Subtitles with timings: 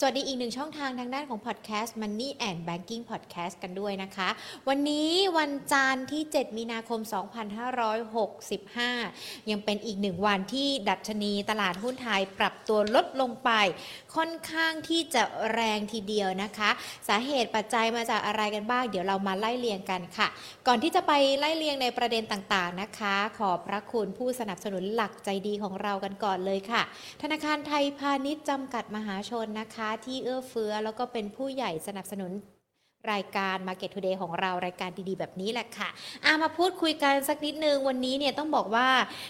[0.00, 4.28] สวัสดีอีกหนึ่งช่องทางทางด้านของพอดแคสต์ Money and Banking Podcast กันด้วยนะคะ
[4.68, 7.00] วันนี้วันจันทร์ที่ 7 มีนาคม
[8.64, 13.50] 2565 ยังเป็นอีกหนึ่งวันที่ดัชนีตลาดหุ้นไทยปรับตัวลดลงไป
[14.16, 15.22] ค่อนข้างที่จะ
[15.52, 16.70] แรงทีเดียวนะคะ
[17.08, 20.28] สาเหตุปัจจัยมาจากอะไรกันบ้าง เดี๋ยวเรามาไล่เรียงกันค่ะ
[20.66, 26.82] ก่อนที่จะไปไล่เรียงในประเด็นต่างๆนะคะ ขอบพระคุณผู้สนับสนุนหลักใจดีของเรากันก่อนเลยค่ะ
[27.22, 32.32] ธนาคารไทยพาณิชย์จำกัดมหาชนนะคะที่เอื้อเฟื้อ แล้วก็เป็นผู้ใหญ่สนับสนุน
[33.12, 35.88] รายการ Market Today ของเรารายการดีๆ แบบนี้แหละค่ะ
[36.24, 38.88] อามาพูดคุยกันสักนิดนึงวันนี้เนี่ยต้องบอกว่า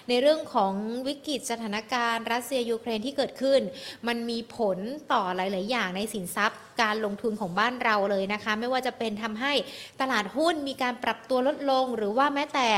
[0.08, 0.72] ในเรื่องของ
[1.06, 3.60] วิกฤตสถานการณ์รัสเซียยูเครนที่เกิดขึ้น
[4.06, 4.78] มันมีผล
[5.12, 9.52] ต่อหลาย ๆ อย่างในสินทรัพย์การลงทุนของบ้านเราเลยนะคะ ไม่ว่าจะเป็นทำให้
[10.00, 12.68] ตลาดหุ้นมีการปรับตัวลดลง หรือว่าแม้แต่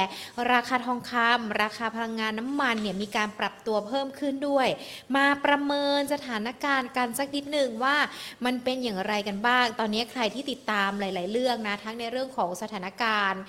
[0.53, 4.69] ราคาทองคำราคาพลังงานน้ำมันเนี่ยมีการปรับตัวเพิ่มขึ้นด้วย
[5.17, 7.97] มาประเมินสถานการณ์กันสักนิดหนึ่งว่า
[8.45, 13.41] มันเป็นอย่างไรกันบ้าง ตอนนี้ใครที่ติดตามหลาย ๆ เรื่องนะทั้งในเรื่องของสถานการณ์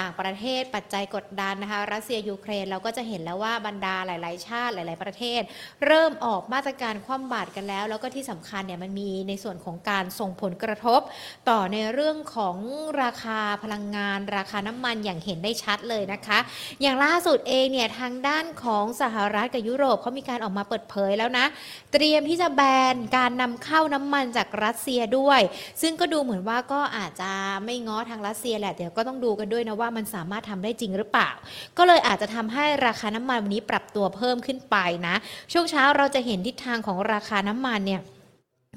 [0.00, 5.42] ต่างประเทศปัจจัยกดดันนะคะรัสเซียยูเครนเราก็จะเห็นแล้วว่าบรรดาหลาย ๆ ชาติหลาย ๆ ประเทศ
[5.86, 11.00] เริ่มออกมาตรการคว่ำบาตรกันแล้ว แล้วก็ที่สำคัญเนี่ยมันมีในส่วนของการส่งผลกระทบ
[11.48, 12.56] ต่อในเรื่องของ
[13.02, 16.38] ราคาพลังงาน ราคาน้ำมันอย่างเห็นได้ชัดเลยนะคะ
[16.82, 21.46] อย่างล่าสุดเองเนี่ยทางด้านของสหรัฐกับยุโรปเขามีการออกมาเปิดเผยแล้วนะ
[21.92, 22.62] เตรียมที่จะแบ
[22.94, 25.40] นการนำเข้าน้ำมันจากรัสเซียด้วย
[25.82, 27.30] ซึ่งก็ดูเหมือนว่าก็อาจจะ
[27.64, 31.30] ไม่ง้อทางรัสเซียแหละเดี๋ยวก็ต้องดูกันด้วยนะว่ามันสามารถทำได้จริงหรือเปล่า
[31.78, 35.14] ก็เลยอาจจะทำให้ราคาน้ำมันวันนี้ปรับตัวเพิ่มขึ้นไปนะ
[35.52, 38.02] ช่วงเช้าเราจะเห็นทิศทางของราคาน้ำมันเนี่ย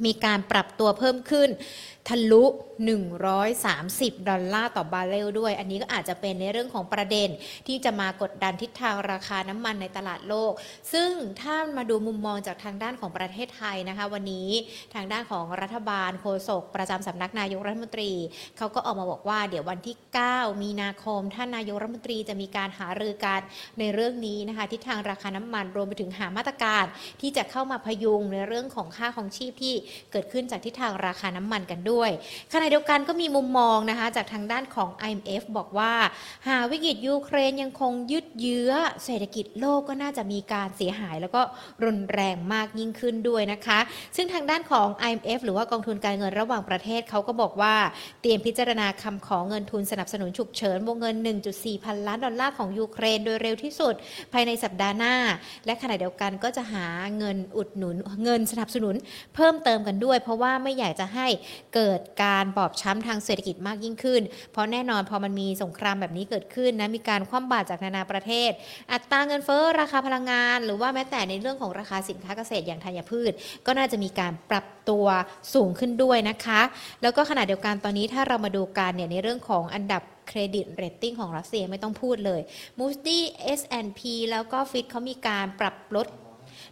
[0.05, 1.49] มีการปรับตัวเพิ่มขึ้น
[2.09, 2.43] ทะลุ
[3.31, 7.29] 130 ดอลลาร์ต่อบาร์เรลด้วย อันนี้ก็อาจจะเป็นในเรื่องของประเด็น
[7.67, 10.53] ที่จะมากดดันทิศทางราคาน้ำมันในตลาดโลก
[10.93, 14.49] ซึ่งถ้ามาดูมุมมองจากทางด้านของประเทศไทยนะคะ วันนี้
[14.93, 18.11] ทางด้านของรัฐบาลโฆษกประจำสำนักนายกรัฐมนตรี
[18.57, 19.95] เขาก็ออกมาบอกว่าเดี๋ยววันที่
[20.29, 23.41] 9 มีนาคมท่านนายกรัฐมนตรีจะมีการหารือกัน
[23.79, 26.85] ในเรื่องนี้นะคะทิศทางราคาน้ำมันรวมไปถึงหามาตรการ
[27.21, 29.75] ที่จะเข้ามาพยุงในเรื่องของค่าของชีพที่
[30.11, 32.09] เกิดขึ้นจากทิศทางราคาน้ำมันกันด้วย
[32.53, 35.93] ขณะเดียวกันก็มีมุมมองนะคะจากทางด้านของ IMF บอกว่า
[36.47, 38.71] หาวิกฤตยูเครนยังคงยืดเยื้อ
[39.05, 41.41] เศรษฐกิจโลกก็น่าจะมีการเสียหาย แล้วก็
[41.83, 43.79] รุนแรงมากยิ่งขึ้นด้วยนะคะ
[44.15, 47.75] ซึ่งทางด้านของ IMF หรือว่ากองทุนการเงินระหว่างประเทศเขาก็บอกว่า
[48.21, 51.15] เตรียมพิจารณาคำขอเงินทุนสนับสนุนฉุกเฉินวงเงิน
[51.51, 53.93] 1.4 พันล้านดอลลาร์ของยูเครนโดยเร็วที่สุด
[54.33, 55.15] ภายในสัปดาห์หน้า
[55.65, 56.85] และขณะเดียวกันก็จะหา
[57.17, 58.95] เงินอุดหนุนเงินสนับสนุน
[59.35, 61.27] เพิ่มเติมกันด้วย เพราะว่าไม่อยากจะให้
[61.75, 64.21] เกิดการบอบช้ำทางเศรษฐกิจมากยิ่งขึ้น
[64.51, 68.51] เพราะแน่นอนพอมันมีสงครามแบบนี้เกิดขึ้นนะมีการคว่ำบาตรจากนานาประเทศ
[68.91, 73.31] อัตราเงินเฟ้อราคาพลังงาน หรือว่าแม้แต่ในเรื่องของราคาสินค้าเกษตรอย่างธัญพืช
[73.65, 75.05] ก็น่าจะมีการปรับตัว
[75.53, 76.61] สูงขึ้นด้วยนะคะ
[77.01, 82.41] แล้วก็ขณะเดียวกันตอนนี้ถ้าเรามาดูกันเนี่ยในเรื่องของอันดับcredit rating ของรัสเซียไม่ต้องพูดเลย
[82.79, 83.19] Moody's
[83.59, 86.07] S&P แล้วก็ Fitch เขามีการปรับลด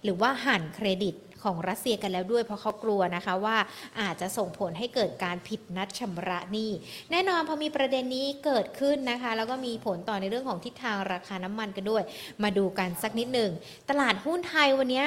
[0.03, 3.57] หรือว่าหั่นเครดิต ของรัสเซียกันแล้วด้วย เพราะเขากลัวนะคะว่า
[3.99, 6.71] อาจจะส่งผลให้เกิดการผิดนัดชำระหนี้
[7.11, 12.03] แน่นอนพอมีประเด็นนี้เกิดขึ้นนะคะ แล้วก็มีผลต่อในเรื่องของทิศทางราคาน้ำมันกันด้วย
[12.43, 13.51] มาดูกันสักนิดหนึ่ง
[13.89, 15.05] ตลาดหุ้นไทยวันนี้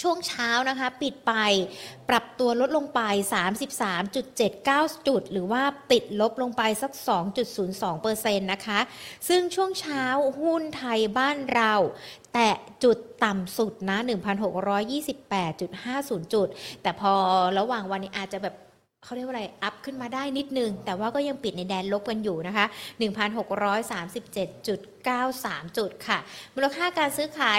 [0.00, 1.32] ช่วงเช้านะคะปิดไป
[2.08, 3.00] ปรับตัวลดลงไป
[3.86, 6.92] 33.79 จุด หรือว่าปิดลบลงไปสัก
[7.66, 8.80] 2.02%นะคะ
[9.28, 10.04] ซึ่งช่วงเช้า
[10.40, 11.72] หุ้นไทยบ้านเรา
[12.34, 12.50] แตะ
[12.84, 13.98] จุดต่ำสุดนะ
[15.20, 16.48] 1,628.50 จุด
[16.82, 17.12] แต่พอ
[17.58, 18.56] ระหว่างวันนี้อาจจะแบบ
[19.04, 22.66] เขาเรียกว่าอะไร อัพขึ้นมาได้นิดนึง แต่ว่าก็ยังปิดในแดนลบกันอยู่นะคะ
[25.06, 26.18] 93 จุดค่ะ
[26.54, 27.58] มูลค่าการซื้อขาย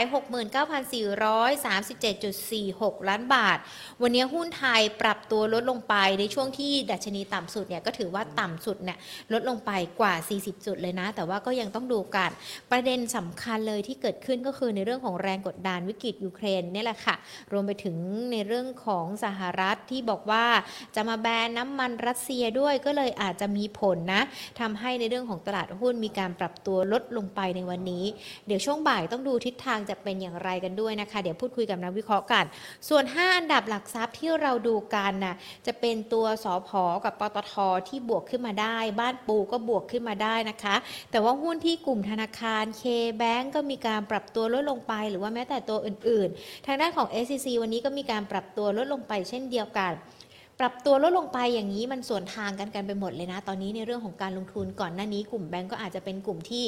[2.94, 3.58] 69,437.46 ล้านบาท
[4.02, 8.98] วันนี้หุ้นไทยปรับตัวลดลงไปในช่วงที่ดัชนีต่ำสุดเนี่ยก็ถือว่าต่ำสุดเนี่ย
[9.34, 12.30] ลดลงไปกว่า 40 จุดเลยนะ แต่ว่าก็ยังต้องดูกัน
[12.72, 17.16] ประเด็นสำคัญเลยที่เกิดขึ้นก็คือในเรื่องของแรงกดดันวิกฤตยูเครนนี่แหละค่ะ
[17.52, 17.96] รวมไปถึง
[18.32, 20.46] ในเรื่องของสหรัฐที่บอกว่า
[20.96, 24.22] จะมาแบนน้ำมันรัสเซียด้วยก็เลยอาจจะมีผลนะ
[24.60, 28.06] ทำให้ในเรื่องของตลาดหุ้นมีการปรับตัวลดลงไปในวันนี้
[28.48, 32.46] เดี๋ยวช่วงบ่ายต้องดูทิศทางจะเป็นอย่างไรกันด้วยนะคะ เดี๋ยวพูดคุยกับนักวิเคราะห์กัน
[32.90, 35.36] ส่วน 5 อันดับหลักทรัพย์ที่เราดูกันนะ
[35.66, 37.54] จะเป็นตัวสอพอกับปตท
[37.88, 40.76] ที่บวกขึ้นมาได้ บ้านปูก็บวกขึ้นมาได้นะคะ
[41.12, 42.84] แต่ว่าหุ้นที่กลุ่มธนาคารเค
[43.18, 49.94] แบงก็มีการปรับตัวลดลงไป หรือว่าแม้แต่ตัวอื่น ๆ ทางด้านของ SCC วันนี้ก็มีการปรับตัวลดลงไปเช่นเดียวกัน
[50.64, 56.66] รับตัวลดลงไปอย่างนี้มันส่วนทางกันกันไปหมดเลยนะ ตอนนี้ในเรื่องของการลงทุนก่อนหน้านี้กลุ่มแบงก์ก็อาจจะเป็นกลุ่มที่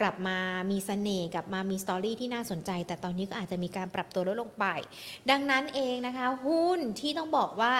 [0.00, 0.38] กลับมา
[0.70, 4.64] มีเสน่ห์กลับมามี story ที่น่าสนใจ แต่ตอนนี้ก็อาจจะมีการปรับตัวลดลงไป
[5.30, 7.74] ดังนั้นเองนะคะ หุ้นที่ต้องบอกว่า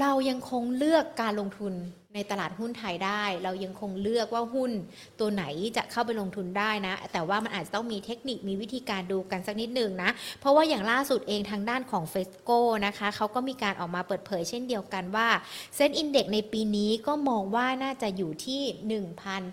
[0.00, 1.74] เรายังคงเลือกการลงทุน
[2.16, 4.72] ในตลาดหุ้นไทยได้ เรายังคงเลือกว่าหุ้น
[5.20, 5.44] ตัวไหน
[5.76, 12.50] จะเข้าไปลงทุนได้นะ แต่ว่ามันอาจจะต้องมีเทคนิคมีวิธีการดูกันสักนิดหนึ่งนะ เพราะว่าอย่างล่าสุดเองทางด้านของ FETCO
[12.86, 15.28] นะคะเขาก็มีการออกมาเปิดเผยเช่นเดียวกันว่า
[15.74, 19.02] SET Index ในปีนี้ก็มองว่าน่าจะอยู่ที่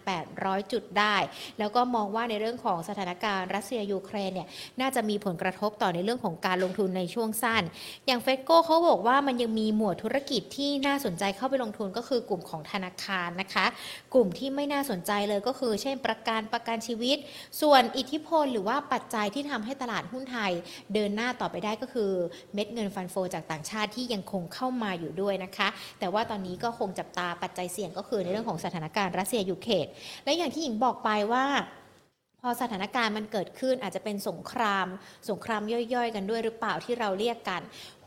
[0.05, 1.15] 1,800 จุดได้
[1.59, 4.47] แล้วก็มองว่าในเรื่องของสถานการณ์รัสเซียยูเครนเนี่ย
[4.81, 7.63] น่าจะมีผลกระทบต่อในเรื่องของการลงทุนในช่วงสั้น
[8.07, 13.65] อย่างเฟสโกเขาบอกว่ามันยังมีหมวดธุรกิจที่น่าสนใจเข้าไปลงทุนก็คือกลุ่มของธนาคารนะคะ
[14.13, 17.17] กลุ่มที่ไม่น่าสนใจเลยก็คือ เช่น ประกันประกันชีวิต
[17.61, 20.51] ส่วนอิทธิพลหรือว่าปัจจัยที่ทำให้ตลาดหุ้นไทย
[20.93, 22.11] เดินหน้าต่อไปได้ก็คือ
[22.53, 25.67] เม็ดเงินฟันโฟจากต่างชาติที่ยังคงเข้ามาอยู่ด้วยนะคะ
[25.99, 29.87] แต่ว่าตอนนี้ก็คงจับตาปัจจัยเสี่ยงก็คือในเรื่องของสถานการณ์รัสเซียยูเครน
[30.25, 31.45] และอย่างที่หญิงบอกไปว่า
[32.41, 34.87] พอสถานการณ์มันเกิดขึ้นอาจจะเป็นสงคราม
[35.29, 35.61] สงคราม
[35.93, 37.61] ย่อยๆ กันด้วยหรือเปล่าที่เราเรียกกัน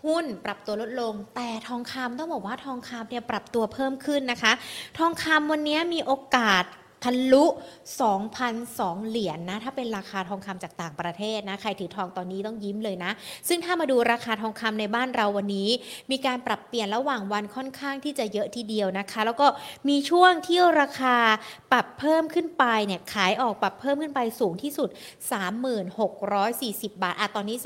[0.05, 4.53] หุ้นปรับตัวลดลง แต่ทองคำต้องบอกว่าทองคำเนี่ยปรับตัวเพิ่มขึ้นนะคะ
[4.99, 6.65] ทองคำวันนี้มีโอกาส
[7.05, 7.45] ทะลุ
[8.27, 13.11] 2,002 เหรียญนนะถ้าเป็นราคาทองคำจากต่างประเทศนะใครถือทองตอนนี้ต้องยิ้มเลยนะ
[13.49, 15.69] ซึ่งถ้ามาดูราคาทองคำในบ้านเราวันนี้
[16.11, 19.47] มีการปรับเปลี่ยนระหว่างวันค่อนข้างที่จะเยอะทีเดียวนะคะ แล้วก็
[19.89, 21.17] มีช่วงที่ราคา
[21.73, 24.89] ปรับเพิ่มขึ้นไปเนี่ยขายออกปรับเพิ่มขึ้นไปสูงที่สุด
[26.15, 27.57] 3640 บาทอะตอนนี้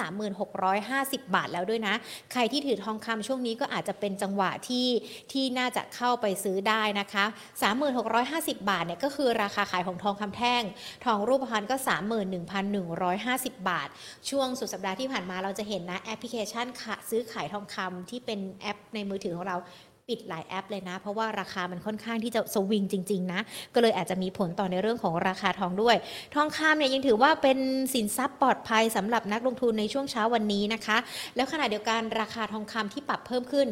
[0.62, 1.94] 3650 บาทแล้วด้วยนะ
[2.32, 4.86] ใครที่ถือทองคำช่วงนี้ก็อาจจะเป็นจังหวะที่
[5.32, 7.24] ที่น่าจะเข้าไปซื้อได้นะคะ
[7.96, 10.62] 3650 บาทเนี่ยก็คือราคาขายของทองคำแท่ง
[11.04, 11.76] ทองรูปพรรณก็
[12.52, 13.88] 31,150 บาท
[14.30, 16.66] ช่วงสุดสัปดาห์ที่ผ่านมาเราจะเห็นนะแอปพลิเคชัน
[17.10, 19.56] ซื้อขายทองคำที่เป็นแอปในมือถือของเรา
[20.08, 23.40] ปิดหลายแอปเลยนะ เพราะว่าราคามันค่อนข้างที่จะสวิงจริง ๆ นะ
[23.74, 25.96] ก็เลยอาจจะมีผลต่อในเรื่องของราคาทองด้วย
[26.34, 27.58] ทองคำเนี่ยยังถือว่าเป็น
[27.94, 30.98] สินทรัพย์ปลอดภัยสำหรับนักลงทุนในช่วงเช้าวันนี้นะคะ
[31.36, 33.66] แล้วขณะเดียวกันราคาทองคำที่ปรับเพิ่มขึ้น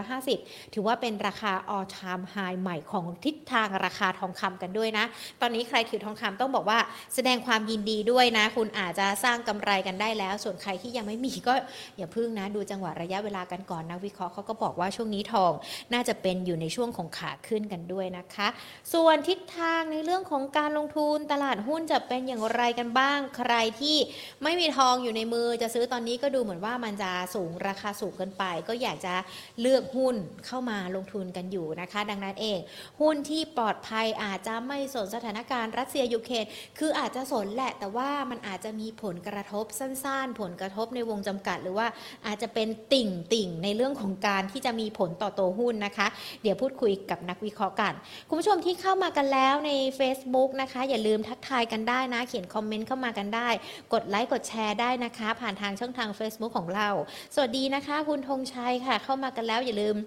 [0.00, 5.04] 3650 ถือว่าเป็นราคา all time high ใหม่ของทิศทางราคาทองคำกันด้วยนะ
[5.40, 6.78] ตอนนี้ใครถือทองคำต้องบอกว่า
[7.14, 11.54] แสดงความยินดีด้วยนะ คุณอาจจะสร้างกำไรกันได้แล้ว ส่วนใครที่ยังไม่มีก็
[11.96, 15.52] อย่าพึ่งนะ ดูจังหวะระยะเวลากันก่อนนักวิเคราะห์เขาก็บอกว่าช่วงนี้ทอง
[15.92, 18.48] น่าจะเป็นอยู่ในช่วงของขาขึ้นกันด้วยนะคะ
[18.94, 23.96] ส่วนทิศทางในเรื่องของการลงทุนตลาดหุ้นจะเป็นอย่างไรกันบ้าง ใครที่
[24.42, 29.14] ไม่มีทองอยู่ในมือจะซื้อตอนนี้ก็ดูเหมือนว่ามันจะสูงราคาสูงเกินไป ก็อยากจะ
[29.60, 30.16] เลือกหุ้น
[30.46, 32.58] เข้ามาลงทุนกันอยู่นะคะ ดังนั้นเอง
[33.00, 36.44] หุ้นที่ปลอดภัยอาจจะไม่สนสถานการณ์รัสเซียยูเครน
[36.78, 41.86] คืออาจจะสนแหละแต่ว่ามันอาจจะมีผลกระทบสั้นๆ ผลกระทบในวงจำกัด หรือว่า
[42.26, 46.06] อาจจะเป็นติ่งติ่งในเรื่องของการที่จะมีผลต่อตัวหุ้นนะคะ
[46.42, 47.92] เดี๋ยวพูดคุยกับนักวิเคราะห์กัน
[48.28, 53.48] คุณผู้ชมที่เข้ามากันแล้วใน Facebook นะคะ อย่าลืมทักทายกันได้นะ เขียนคอมเมนต์เข้ามากันได้
[53.92, 56.88] กดไลค์กดแชร์ได้นะคะ ผ่านทางช่องทาง Facebook ของเรา
[57.34, 59.98] สวัสดีนะคะ คุณธงชัยค่ะ เข้ามากันแล้วอย่าลืม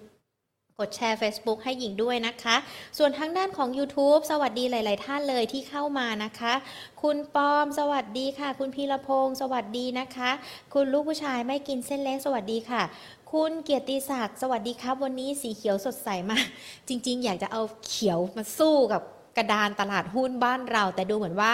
[0.80, 2.56] กดแชร์ Facebook ให้หญิงด้วยนะคะ
[2.98, 6.54] ส่วนทางด้านของ YouTube สวัสดีหลาย ๆ ท่านเลยที่เข้ามานะคะ
[7.02, 10.30] คุณปอม สวัสดีค่ะ คุณพีรพงศ์สวัสดีนะคะ
[10.74, 12.82] คุณลูกผู้ชายไม่กินเส้นเล็ก สวัสดีค่ะ
[13.38, 16.46] คุณเกียรติศักดิ์สวัสดีครับ วันนี้สีเขียวสดใสมาก
[16.88, 19.02] จริง ๆ อยากจะเอาเขียวมาสู้กับ
[19.36, 21.52] กระดานตลาดหุ้นบ้านเรา แต่ดูเหมือนว่า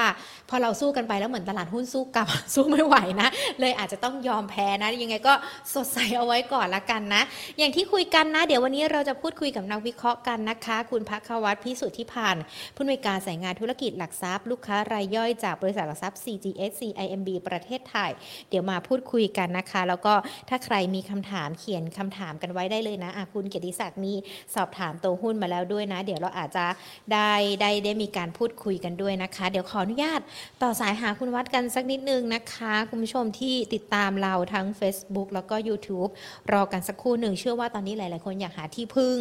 [0.51, 3.29] พอเราสู้กันไปแล้วเหมือนตลาดหุ้นสู้กลับสู้ไม่ไหวนะ
[3.61, 5.35] เลยอาจจะต้องยอมแพ้นะ ยังไงก็
[5.75, 7.23] สดใสเอาไว้ก่อนละกันนะ
[7.59, 12.43] อย่างที่คุยกันนะ เดี๋ยววันนี้เราจะพูดคุยกับนักวิเคราะห์กันนะคะ คุณพักวัตรพิสุทธิพันธ์
[12.75, 18.11] ผู้อำนวยการสายงานธุรกิจหลักทรัพย์ ลูกค้ารายย่อยจากบริษัทหลักทรัพย์ CGS CIMB ประเทศไทย
[18.51, 20.15] เดี๋ยวมาพูดคุยกันนะคะ แล้วก็
[20.49, 24.13] ถ้าใครมีคำถามเขียนคำถามกันไว้ได้เลยนะะคุณเกียรติศักดิ์มี
[24.55, 26.67] สอบถามตัวหุ้นมาแล้วด้วยนะ เดี๋ยวเราอาจจะ
[27.13, 27.33] ได้
[27.63, 30.21] ได้ได้ได้มีการพูดคุยกันด้วยนะคะ เดี๋ยวขออนุญาต
[30.63, 36.11] ต่อสายหาคุณวัดกันสักนิดนึงนะคะ คุณผู้ชมที่ติดตามเราทั้ง Facebook แล้วก็ YouTube
[36.53, 39.17] รอกันสักครู่หนึ่งเชื่อว่าตอนนี้หลาย ๆ คนอยากหาที่พึ่ง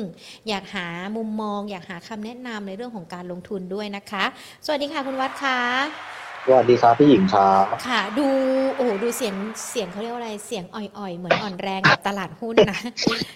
[0.48, 4.26] อยากหามุมมอง อยากหาคำแนะนำในเรื่องของการลงทุนด้วยนะคะ
[4.66, 8.28] สวัสดีค่ะคุณวัดค่ะ สวัสดีครับพี่หญิงครับค่ะ ดู
[8.76, 9.36] โอ้โหดูเสียง
[9.70, 12.80] เสียงเขาเรียกว่าอะไรเสียงอ่อยๆ เหมือนอ่อนแรงกับตลาดหุ้นนะ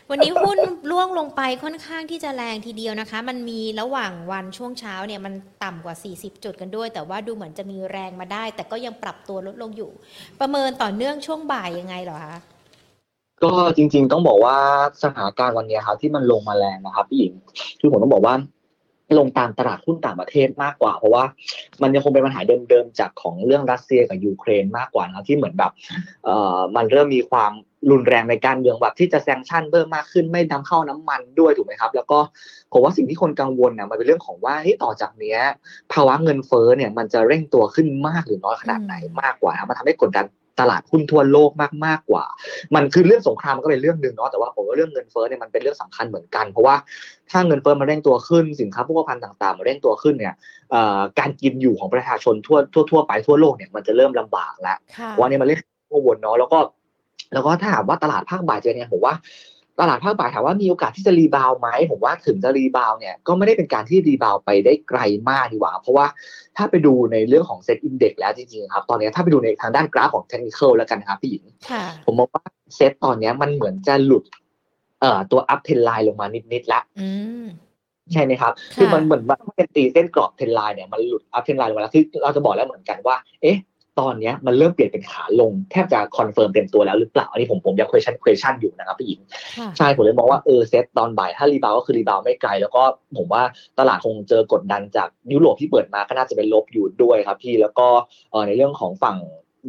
[0.10, 0.60] วันนี้หุ้น
[0.92, 9.92] ร่วงลงไปค่อนข้างที่จะแรงทีเดียวนะคะ มันมีระหว่างวันช่วงเช้าเนี่ยมันต่ำกว่า 40 จุดกันด้วย แต่ว่าดูเหมือนจะมีแรงมาได้ แต่ก็ยังปรับตัวลดลงอยู่
[10.40, 12.36] ประเมินต่อเนื่องช่วงบ่ายยังไงเหรอคะ
[13.44, 14.58] ก็จริง ๆ ต้องบอกว่า
[15.04, 17.34] สถานการณ์วันนี้ครับที่มันลงมาแรงนะครับพี่หญิง
[17.80, 18.36] คือผมต้องบอกว่า
[19.20, 21.24] ลงตามตลาดหุ้นต่างประเทศมากกว่า เพราะว่า
[21.82, 25.72] มันยังคงเป็นปัญหาเดิมๆจากของเรื่องรัสเซียกับยูเครนมากกว่านะที่เหมือนแบบ
[26.26, 27.52] เอ่อมันเริ่มมีความ
[27.92, 32.20] รุนแรงในการเมืองแบบที่จะแซงชั่นเพิ่มมากขึ้นไม่นำเข้าน้ำมันด้วยถูกไหมครับ แล้วก็
[32.72, 35.40] ผมว่าสิ่งที่คนกังวลเนี่ยมันเป็นเรื่องของว่าต่อจากเนี้ย
[35.94, 40.26] ภาวะเงินเฟ้อเนี่ยมันจะเร่งตัวขึ้นมากหรือน้อยขนาดไหนมากกว่า มันทำให้กดดัน
[40.60, 42.26] ตลาดหุ้นทั่วโลกมากมากกว่า
[42.76, 46.76] มันคือเรื่องสงครามมันก็เป็นเรื่องหนึ่งเนาะแต่ว่าผมว่าเรื่องเงินเฟ้อเนี่ยมันเป็นเรื่องสำคัญเหมือนกัน เพราะว่า
[47.32, 50.34] ถ้าเงินเฟ้อมันเร่งตัวขึ้นสินค้าโภคภัณฑ์ต่างๆมันเร่งตัวขึ้นเนี่ย
[51.20, 54.78] การกินอยู่ของประชาชนทั่วทั่วทั่วไปทั่วโลกเนี่ยมันจะเริ่มลำบากแล้ว
[55.10, 55.60] เพราะนี่มันเร่ง
[55.92, 56.60] ตัววนเนาะแล้วก็
[57.34, 59.14] แล้วก็ถ้าถามว่าตลาดภาคบ่ายจะเนี่ยผมว่า
[59.80, 65.00] ตลาดภาคบ่ายถามว่ามีโอกาสที่จะ rebound ไหมผมว่าถึงจะ rebound เนี่ยก็ไม่ได้เป็นการที่ rebound ไปได้ไกล
[65.30, 66.06] มากดีกว่า เพราะว่า
[66.58, 71.44] ถ้าไปดูในเรื่องของ SET Index แล้วจริงๆครับ ตอนนี้ถ้าไปดูในทางด้านกราฟของเทคนิคแล้วกันครับพี่หญิง
[72.06, 72.44] ผมมองว่า
[72.76, 74.24] เซ็ตตอนนี้มันเหมือนจะหลุด
[75.02, 76.82] เอ่อตัว uptrend line ลงมานิดๆละ
[78.14, 83.58] ใช่ไหมครับ คือมันเหมือนว่าเป็นตีเส้นกรอบ trend line เนี่ยมันหลุด uptrend line ลงมาแล้วคือเราจะบอกแล้วเหมือนกันว่า เอ๊ะ
[84.00, 89.20] ตอนนี้มันเริ่มเปลี่ยนเป็นขาลงแทบจะ confirm เต็มตัวแล้วหรือเปล่า อันนี้ผมผมยัง question question อยู่นะครับพี่หญิง
[89.78, 92.84] ใช่ ผมเลยมองว่าเออเซตตอนบ่าย ถ้า rebound ก็คือ rebound ไม่ไกล แล้วก็
[93.18, 93.44] ผมว่า
[93.80, 97.88] ตลาดคงเจอกดดันจากยุโรปที่เปิดมาก็น่าจะเป็นลบอยู่ด้วยครับพี่แล้วก็
[98.32, 99.18] เออในเรื่องของฝั่ง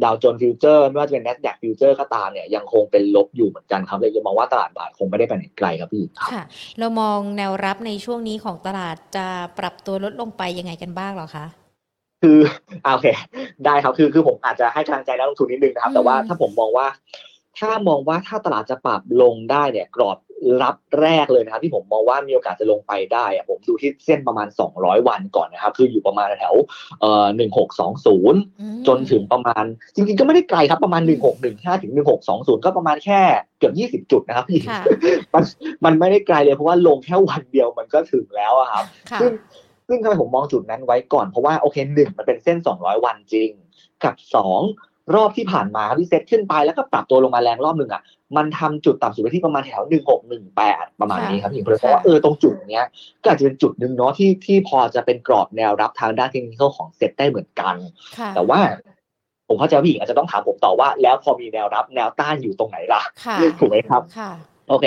[0.03, 6.43] ดาวโจนส์ฟิวเจอร์ไม่ว่าจะเป็น NASDAQ ฟิวเจอร์ก็ตามเนี่ยยังคงเป็นลบอยู่เหมือนกันครับเลยจะมองว่าตลาดบ่ายคงไม่ได้ไปไหนไกลครับพี่ค่ะ
[6.79, 9.27] เรามองแนวรับในช่วงนี้ของตลาดจะ
[9.59, 11.45] ปรับตัวลดลงไปยังไงกันบ้างหรอคะ
[12.23, 12.39] คือ
[12.93, 13.07] โอเค
[13.65, 16.87] ได้ครับคือคือผมอาจจะให้กำลังใจนักลงทุนนิดนึงนะครับ แต่ว่าถ้าผมมองว่า
[17.59, 20.17] ถ้ามองว่าถ้าตลาดจะปรับลงได้เนี่ย กรอบ
[20.63, 26.55] รับแรกเลยนะครับ ที่ผมมองว่ามีโอกาสจะลงไปได้อะผมดูที่เส้นประมาณ 200 วันก่อนนะครับ คืออยู่ประมาณแถว
[27.01, 27.25] เอ่อ
[28.07, 29.63] 1620จนถึงประมาณ
[29.95, 31.01] จริงๆก็ไม่ได้ไกลครับประมาณ
[31.41, 31.93] 1615ถึง
[32.29, 33.21] 1620ก็ประมาณแค่
[33.59, 34.61] เกือบ20จุดนะครับพี่
[35.33, 35.43] มัน
[35.85, 38.85] มันไม่ได้ไกลเลยเพราะว่าลงแค่วันเดียวมันก็ถึงแล้วครับ
[39.21, 39.31] ซึ่ง
[39.87, 43.49] ซึ่งทำไมผมมองจุดนั้นไว้ก่อนเพราะว่าโอเคหนึ่งมันเป็นเส้น 200 วันจริง
[44.03, 44.61] กับสอง
[45.15, 48.01] รอบที่ผ่านมาที่เซ็ตขึ้นไปแล้วก็ปรับตัวลงมาแรงรอบหนึ่งอะ
[48.37, 52.87] มันทำจุดต่ำสุดไปที่ประมาณแถวหนึ่งหกหนึ่งแปดประมาณนี้ครับพี่เพราะว่าเออตรงจุดเนี้ย
[53.23, 57.75] ก็อาจจะเป็นจุดหนึ่งเนาะที่ที่พอจะเป็นกรอบแนวรับทางด้านเทคนิคของเซ็ตได้เหมือนกัน
[58.35, 58.59] แต่ว่า
[59.47, 63.01] ผมเข้าใจว่าพี่หญิงอาจจะต้องถามผมต่อว่า แล้วพอมีแนวรับแนวต้านอยู่ตรงไหนล่ะ
[63.59, 64.01] ถูกไหมครับ
[64.69, 64.85] โอเค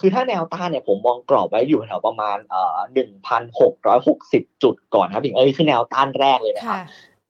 [0.00, 6.78] คือถ้าแนวต้านเนี่ยผมมองกรอบไว้อยู่แถวประมาณเอ่อหนึ่งพันหกร้อยหกสิบจุดก่อนครับพี่เอ้ยคือแนวต้านแรกเลยนะครับ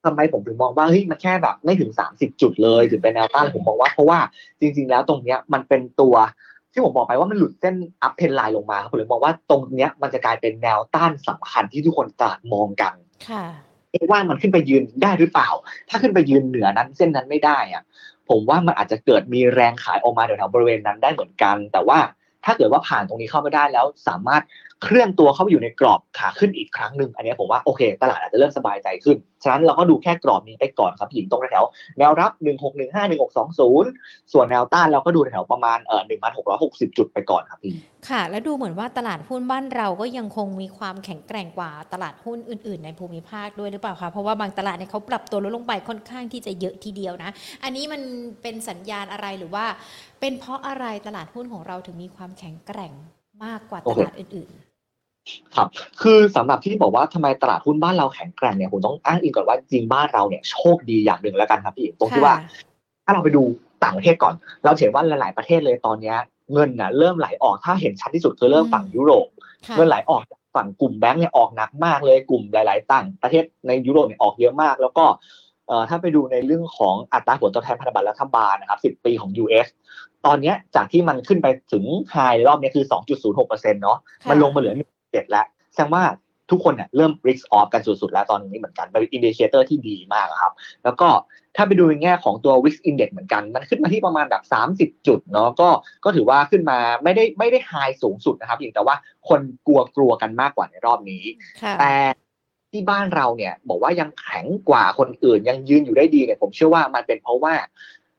[0.05, 4.19] ทำไมผมถึงมองว่าเฮ้ยมันแค่แบบไม่ถึงสามสิบจุดเลยถึงเป็นแนวต้านผมมองว่าเพราะว่า
[4.61, 6.15] จริง ๆ แล้วตรงเนี้ยมันเป็นตัว
[6.73, 12.95] ที่ผมบอกไปว่ามันหลุดเส้นอัพเทนไลน์ลงมาผมเลยมองว่าตรงเนี้ยมันจะกลายเป็นแนวต้านสำคัญที่ทุกคนตลาดมองกัน
[13.29, 13.45] ค่ะ
[14.11, 15.49] ว่ามันขึ้นไปยืนได้หรือเปล่า
[15.89, 17.83] ถ้าขึ้นไปยืนเหนือนั้นเส้นนั้นไม่ได้อะ
[18.33, 21.99] ผมว่ามันอาจจะเกิดมีแรงขายออกมาแถวๆบริเวณนั้นได้เหมือนกัน แต่ว่า
[22.45, 24.43] ถ้าเกิดว่าผ่านตรงนี้เข้าไม่ได้แล้วสามารถ
[24.83, 31.65] เคลื่อนตัวเข้าไปอยู่ในกรอบขาขึ้นอีกครั้งหนึ่งอันนี้ผมว่าโอเค ตลาดอาจจะเริ่มสบายใจขึ้น ฉะนั้นเราก็ดูแค่กรอบนี้ไปก่อนครับหญิงตรงแถว
[31.99, 32.33] แนวรับ
[32.73, 36.03] 1615 1620 ส่วนแนวต้านเราก็ดูแถวประมาณเอ่อ
[36.51, 37.75] 1,660 จุดไปก่อนครับพี่
[38.09, 47.31] ค่ะ แล้วดูเหมือนว่าตลาดหุ้นบ้านเราก็ยังคงมีความแข็งแกร่งกว่าตลาดหุ้นอื่น ๆ ในภูมิภาคด้วยหรือเปล่าคะเพราะว่าบางตลาดเนี่ยเขาปรับตัวลดลงไปค่อนข้างที่จะเยอะทีเดียวนะ
[47.65, 48.03] อันนี้มัน
[48.43, 49.65] เป็นสัญญาณอะไรหรือว่า
[50.21, 52.93] เป็นเพราะอะไรตลาดหุ้นของเราถึงมีความแข็งแกร่ง
[53.45, 54.72] มากกว่าตลาดอื่น ๆ
[55.57, 55.69] ครับ
[56.03, 62.35] คือสำหรับที่บอกว่าทำไมตลาดหุ้นบ้านเราแข็งแกร่งเนี่ยผมต้องอ้างอิงก่อนว่าจริงบ้านเราเนี่ยโชคดีอย่างหนึ่งแล้วกันครับพี่ตรงที่ว่า
[63.05, 63.43] ถ้าเราไปดู
[63.85, 66.15] ต่างประเทศก่อน เราเห็นว่าหลาย ๆ ประเทศเลยตอนนี้
[66.53, 69.27] เงินน่ะเริ่มไหลออกถ้าเห็นชัดที่สุดคือเริ่มฝั่งยุโรป
[69.77, 70.23] เงินไหลออก
[70.57, 75.05] ฝั่งกลุ่มแบงก์เนี่ยออกหนักมากเลยกลุ่มหลาย ๆ ต่างประเทศในยุโรปเนี่ยออกเยอะมาก แล้วก็
[75.69, 79.67] เอ่อถ้าไปดูในเรื่องของอัตราผลตอบแทนพันธบัตรรัฐบาลนะครับ 10 ปีของ US
[80.27, 82.17] ตอนนี้จากที่มันขึ้นไปถึง high
[82.49, 82.85] รอบนี้คือ
[83.29, 83.99] 2.06%เนาะ
[84.31, 84.75] มันลงมาเหลือ
[85.13, 86.05] 1.7แล้วแสดงว่า
[86.51, 90.53] ทุกคนเนี่ยเริ่ม risk off กันสุดๆ แล้วตอนนี้เหมือนกันเป็น indicator ที่ดีมากครับ
[90.85, 91.09] แล้วก็
[91.57, 94.43] ถ้าไปดูในแง่ของตัว VIX index เหมือนกัน มันขึ้นมาที่ประมาณแบบ
[94.77, 95.69] 30 จุดเนาะก็
[96.05, 97.73] ก็ถือว่าขึ้นมาไม่ได้ไม่ได้ high
[98.03, 98.97] สูงสุดนะครับเพียงแต่ว่า
[99.29, 101.25] คนกลัวกลัวกันมากกว่าในรอบนี้
[101.81, 101.93] แต่
[102.73, 107.55] ที่บ้านเราเนี่ยบอกว่ายังแข็งกว่าคนอื่นยังยืนอยู่ได้ดีเนี่ยผมเชื่อว่ามันเป็นเพราะว่า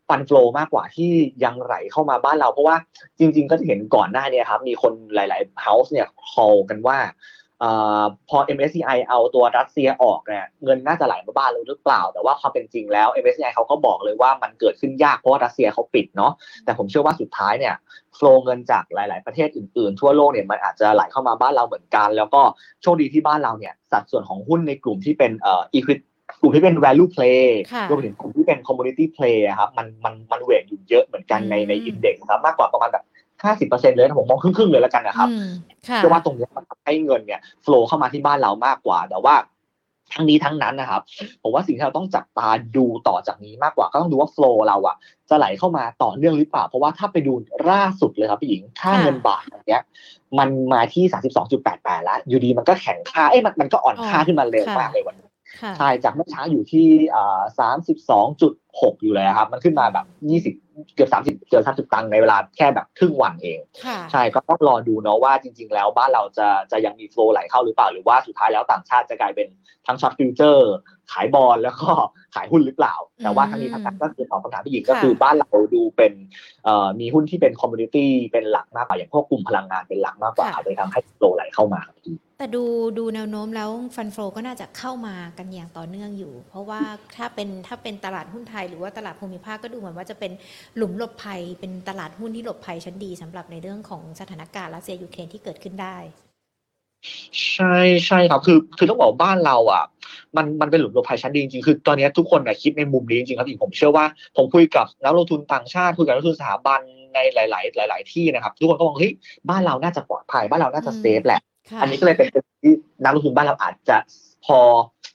[0.08, 1.12] ฟันฟลอมากกว่าที่
[1.44, 2.76] ยังไหลเข้ามาบ้านเรา เพราะว่า
[3.20, 6.98] จริง ๆ ก็จะเห็นก่อนหน้านี้ครับ มีคนหลายๆเฮาส์เนี่ยคอลกันว่า
[8.30, 16.32] พอ MSCI เอาตัวรัสเซียออกเนี่ยเงินน่าจะไหลมาบ้านเราหรือเปล่า แต่ว่าความเป็นจริงแล้ว MSCI เขาก็บอกเลยว่ามันเกิดขึ้นยากเพราะว่ารัสเซียเขาปิดเนาะ
[16.66, 17.76] แต่ผมเชื่อว่าสุดท้ายเนี่ย
[18.16, 22.42] โฟลเงินจากหลาย ๆ ประเทศอื่น ๆ ทั่วโลกเนี่ยมันอาจจะไหลเข้ามาบ้านเราเหมือนกัน แล้วก็
[22.82, 26.06] โชคดีที่บ้านเราเนี่ยสัดส่วนของหุ้นในกลุ่มที่เป็นเอ่อ equity
[26.44, 27.44] กลุ่มที่เป็น value play
[27.90, 33.04] รวมถึงกลุ่มที่เป็น community play ครับมันมันมันเวทอยู่เยอะเหมือนกันในในอินเด็กซ์ครับมากกว่าประมาณแบบ
[33.44, 35.30] ห้าสิบเปอร์เซ็นเลยผมมองครึ่งๆเลยแล้วกันนะครับ
[35.96, 39.36] เพราะว่าตรงนี้มันทำให้เงินเนี่ยโฟล์เข้ามาที่บ้านเรามากกว่า แต่ว่า
[40.14, 41.02] ทั้งนี้ทั้งนั้นนะครับ
[41.44, 44.96] ผมว่าสิ่งที่เราต้องจับตาดูต่อจากนี้มากกว่าก็ต้องดูว่าโฟล์เราอะ
[45.30, 47.34] จะไหลเข้ามาต่อเนื่องหรือเปล่า เพราะว่าถ้าไปดู
[47.70, 49.84] ล่าสุดเลยครับพี่หญิงค่าเงินบาทอย่างเงี้ย
[50.40, 51.04] มันมาที่
[51.54, 55.33] 32.88แล้วอยู่ดีมันก็แข็งค่าเอ้ยมันมันก็อ่อนค่าขึ้นมาเร็วมากเลยวันนี้ค่ะ
[55.78, 57.42] ใช่จากเมื่อเช้าอยู่ที่อ่า
[58.22, 60.06] 32.6อยู่เลยครับ มันขึ้นมาแบบ
[60.58, 60.63] 20
[60.96, 69.48] เกือบ30เกือบ30ตังค์ในเวลาแค่แบบครึ่งวันเองค่ะใช่ก็ต้องรอดูเนาะว่าจริง ๆ แล้วบ้านเราจะจะยังมี flow ไหลเข้าหรือเปล่าหรือว่าสุดท้ายแล้วต่างชาติจะกลายเป็น
[69.88, 70.72] ทั้ง short futures
[71.12, 71.90] ขาย bond แล้วก็
[72.36, 76.14] ขายหุ้นหรือเปล่า แต่ว่าทั้งนี้ทั้งนั้นก็คือตอบคำถามพี่หญิงก็คือบ้านเราดูเป็น
[76.66, 82.64] เอ่อมีหุ้นที่เป็น commodity เป็นหลักมากกว่าอย่างพวกกลุ่มพลังงานเป็นหลักมากกว่าเลยทำให้ flow ไหลเข้ามาครับพี่แต่ดู
[82.98, 86.82] ดูแนวโน้มแล้วฟันโฟก็น่าจะเข้ามากันอย่างต่อเนื่องอยู่ เพราะว่า
[87.18, 90.32] ถ้าเป็นถ้าเป็นตลาดหุ้นไทยหรือว่าตลาดภูมิภาคก็ดูเหมือนว่าจะเป็น
[90.78, 95.98] หลุมหลบภัยเป็นตลาดหุ้นที่หลบภัยชั้นดีสำหรับในเรื่องของสถานการณ์รัสเซียยูเครนที่เกิดขึ้นได้
[97.54, 97.78] ใช่
[98.08, 99.84] ใช่ครับคือคือต้องบอกว่าบ้านเราอะ
[100.36, 104.06] มันมันเป็นหลุมหลบภัยชั้นดีจริงๆคือตอนนี้ทุกคนน่ะคิดในมุมนี้จริงๆครับพี่ผมเชื่อว่า
[104.38, 106.82] ผมคุยกับนักลงทุนต่างชาติคุยกับนักลงทุนสถาบัน
[107.14, 109.14] ในหลาย ๆ หลาย ๆ ที่นะครับ ทุกคนก็มองเฮ้ย
[109.50, 111.42] บ้านเราน่าจะปลอดภัยบ้านเราน่าจะอืมเซฟแหละ
[111.72, 113.98] ค่ะอันนี้ก็เลยเป็นสิ่งที่นักลงทุนบ้านเราอาจจะ
[114.46, 114.58] พอ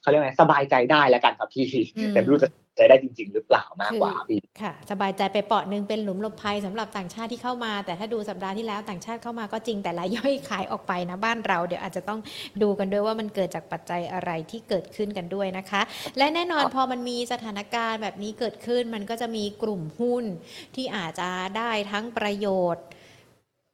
[0.01, 1.65] เขาเรียกว่าไงสบายใจได้แล้วกันครับพี่
[1.97, 2.49] อืมแต่ไม่รู้จะ
[2.79, 12.19] ใจได้จริง ๆ หรือเปล่ามากกว่าพี่ค่ะ สบายใจไปเปาะหนึ่งเป็นหลุมหลบภัยสำหรับต่างชาติที่เข้ามา แต่ถ้าดูสัปดาห์ที่แล้วต่างชาติเข้ามาก็จริงแต่รายย่อยขายออกไปนะบ้านเราเดี๋ยวอาจจะต้อง
[12.61, 15.81] ดูกันด้วยว่ามันเกิดจากปัจจัยอะไรที่เกิดขึ้นกันด้วยนะคะ
[16.17, 20.23] และแน่นอนพอมันมีสถานการณ์แบบนี้เกิดขึ้นมันก็จะมีกลุ่มหุ้น
[20.75, 22.85] ที่อาจจะได้ทั้งประโยชน์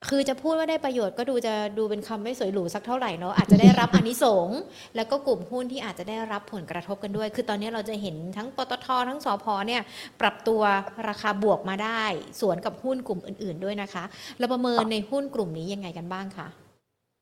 [0.09, 4.59] คือจะพูดว่าได้ประโยชน์ก็ดูจะดูเป็นคำไม่สวยหรูสักเท่าไหร่เนาะอาจจะได้รับอานิสงส์
[4.95, 9.81] แล้วก็กลุ่มหุ้นที่อาจจะได้รับผลกระทบกันด้วย คือตอนนี้เราจะเห็นทั้งปตททั้งสพเนี่ย
[10.21, 10.61] ปรับตัว
[11.07, 12.03] ราคาบวกมาได้
[12.41, 14.03] สวนกับหุ้นกลุ่มอื่น ๆด้วยนะคะ
[14.39, 16.47] เราประเมินในหุ้นกลุ่มนี้ยังไงกันบ้างคะ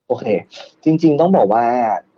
[0.08, 0.26] โอเค
[0.84, 1.66] จริง ๆ ต้องบอกว่า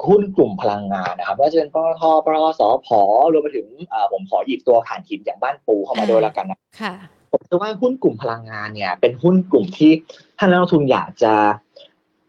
[0.08, 2.88] หุ้นกลุ่มพลังงานนะครับว่าจะเป็นปตทปตทสพ
[3.34, 6.94] รวมไปถึงอ่าผมขอหยิบตัวถ่านหินอย่างบ้านปูเข้ามาด้วยแล้วกันนะค่ะ
[7.36, 9.92] ผมคิดว่าหุ้นกลุ่มพลังงานเนี่ย เป็นหุ้นกลุ่มที่
[10.38, 11.34] ถ้านักลงทุนอยากจะ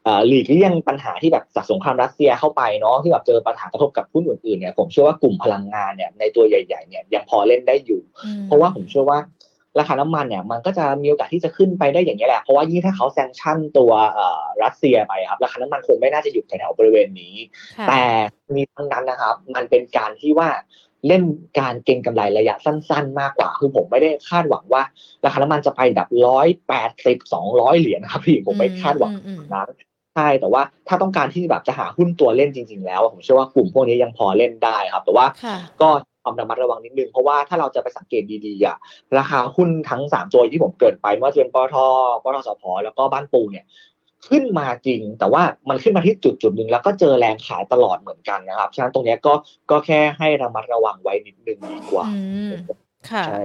[0.04, 9.18] เอ่อหลีกเลี่ยงปัญหาที่แบบจากสงครามรัสเซียเข้าไปเนาะที่แบบเจอปัญหากระทบกับหุ้นอื่นๆเนี่ยผมเชื่อว่ากลุ่มพลังงานเนี่ยในตัวใหญ่ๆเนี่ยยังพอเล่นได้อยู่อืมเพราะว่าผมเชื่อว่า
[9.78, 17.34] ราคาน้ำมันเนี่ยมันก็จะมีโอกาสที่จะขึ้นไปได้อย่างนี้ยแหละเพราะว่ายิ่งถ้าเขาแซงชั่นตัวเอ่อรัสเซียไปครับราคาน้ำมันคงไม่น่าจะหยุดแถวๆบริเวณนี้
[17.78, 18.02] ค่ะแต่
[18.56, 20.48] มีทั้งนั้นนะครับ มันเป็นการที่ว่า
[21.08, 21.22] เล่น
[21.60, 24.82] การเก็งกำไรระยะสั้น ๆ มากกว่า คือผมไม่ได้คาดหวังว่า
[25.24, 29.68] ราคาน้ำมันจะไปแบบร้อยแปดสิบสองร้อยเหรียญนะครับพี่ผมไม่คาดหวังอืมอืมนั้น
[30.14, 35.88] ใช่แต่ว่าถ้าต้องการที่แบบจะหาหุ้นตัวเล่นจริง ๆ แล้ว ผมเชื่อว่ากลุ่มพวกนี้ยังพอเล่นได้ครับ แต่ว่าค่ะก็
[36.22, 38.76] ความระมัดระวังนิดนึง เพราะว่าถ้าเราจะไปสังเกตดีๆอะ
[39.18, 41.76] ราคาหุ้นทั้งสามตัวที่ผมเกริดไปไม่ว่าจะเป็นปตท
[42.22, 43.64] ปตทสพแล้วก็บ้านปูเนี่ย
[44.28, 49.34] ขึ้นมาจริง แต่ว่ามันขึ้นมาที่จุดจุดๆหนึ่งแล้วก็เจอแรงขายตลอดเหมือนกันนะครับ ฉะนั้นตรงเนี้ยก็
[49.70, 52.18] ก็แค่ให้ระมัดระวังไว้นิดนึงดีกว่าอื
[52.50, 52.52] ม
[53.10, 53.42] ค่ะใช่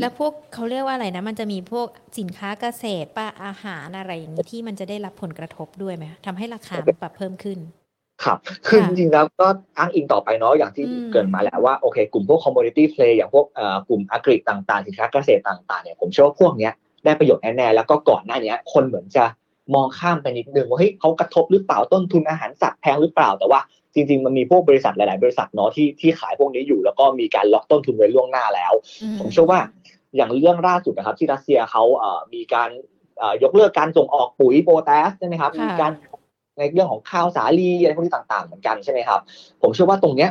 [0.00, 7.58] แล้วพวกเขาเรียกว่าอะไรนะ มันจะมีพวกสินค้าเกษตรป้าอาหารอะไรอย่างนี้ที่มันจะได้รับผลกระทบด้วยไหมทำให้ราคามันปรับเพิ่มขึ้น
[8.24, 9.46] ครับคือค่ะจริงๆแล้วก็
[9.78, 16.72] อ้างอิงต่อไปเนาะอย่างที่อืมเกรินมาแล้วว่าโอเค กลุ่มพวก commodity play อย่างพวกเอ่อกลุ่ม agri ต่างๆ สินค้าเกษตรต่างๆเนี่ยผมเชื่อว่าพวกเนี้ย
[17.04, 19.24] ได้ประโยชน์แน่ๆแล้วก็ก่อนหน้าเนี้ยคนเหมือนจะ
[19.74, 23.60] มองข้ามไปนิดนึงว่าเฮ้ยเขากระทบหรือเปล่าต้นทุนอาหารสัตว์แพงหรือเปล่าแต่ว่า
[23.94, 29.60] จริงๆ มันมีพวกบริษัทหลาย ๆ บริษัทเนาะที่ที่ขายพวกนี้อยู่แล้วก็มีการล็อกต้นทุนไว้ล่วงหน้าแล้วอืผมเชื่อว่า
[30.16, 32.70] อย่างเรื่องล่าสุดนะครับ ที่รัสเซียเขาเอ่อมีการ
[33.18, 35.92] เอ่อยกเลิกการส่งออกปุ๋ยโปรแทสใช่ไหมครับค่ะมีการ
[36.58, 39.20] ในเรื่องของข้าวสาลีอะไรพวกนี้ต่าง ๆ เหมือนกันใช่ไหมครับ
[39.62, 40.30] ผมเชื่อว่าตรงเนี้ย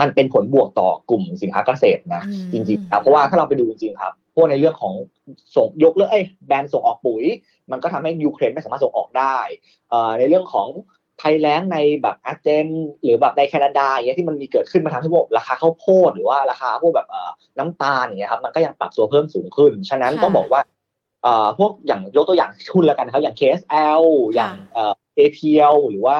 [0.00, 4.94] มันเป็นผลบวกต่อกลุ่มสินค้าเกษตรนะอืมจริงๆครับเพราะว่าถ้าเราไปดูจริงๆครับ พวกในเรื่องของ
[5.56, 7.24] ส่งยกเลิกเอ้ยแบนส่งออกปุ๋ย
[7.70, 9.36] มันก็ทำให้ยูเครนไม่สามารถส่งออกได้
[9.90, 10.68] เอ่อในเรื่องของ
[11.20, 12.66] ภัยแล้งในแบบอาร์เจน
[13.02, 20.60] หรือแบบในแคนาดาอย่างเงี้ยที่มันมีเกิดขึ้นมาทำให้พวกราคาข้าวโพดหรือว่าราคาพวกแบบเอ่อน้ำตาลอย่างเงี้ยครับมันก็ยังปรับตัวเพิ่มสูงขึ้น ฉะนั้นค่ะต้องบอกว่า
[21.22, 24.02] เอ่อพวกอย่างยกตัวอย่างหุ้นแล้วกันครับอย่าง KSL
[24.34, 26.18] อย่างเอ่อ APL หรือว่า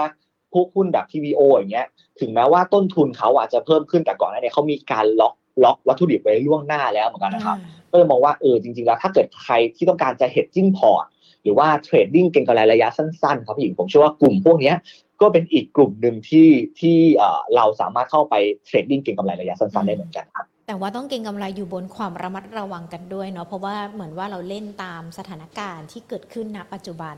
[0.52, 1.86] พวกหุ้นแบบ TVO อย่างเงี้ย
[2.20, 7.56] ถึงแม้ว่าต้นทุนเขาอาจจะเพิ่มขึ้นแต่ก่อนหน้านี้เขามีการล็อกล็อกวัตถุดิบไว้ล่วงหน้าแล้วเหมือนกันนะครับ
[7.90, 11.04] ก็เลยมองว่าเออจริงๆแล้วถ้าเกิดใครที่ต้องการจะ hedging port
[11.42, 14.76] หรือว่า trading เก็งกำไรระยะสั้นๆ ครับพี่หญิงผมเชื่อว่ากลุ่มพวกเนี้ย
[15.20, 16.48] ก็เป็นอีกกลุ่มหนึ่งที่
[16.80, 18.34] ที่เอ่อเราสามารถเข้าไป
[18.66, 27.16] trading เก็งกำไรระยะสั้นๆได้เหมือนกันครับแต่ว่าต้องเก็งกำไรอยู่บนความระมัดระวังกันด้วยเนาะเพราะว่าเหมือนว่าเราเล่นตามสถานการณ์ที่เกิดขึ้นณปัจจุบัน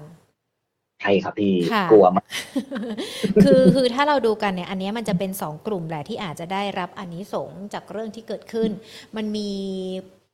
[1.03, 2.27] ใช่ครับพี่ค่ะกลัวมาก
[3.45, 8.71] คือคือถ้าเราดูกันเนี่ยอันเนี้ยมันจะเป็นสองกลุ่มแหละที่อาจจะได้รับอันนี้สงส์จากเรื่องที่เกิดขึ้น
[9.17, 9.51] มันมี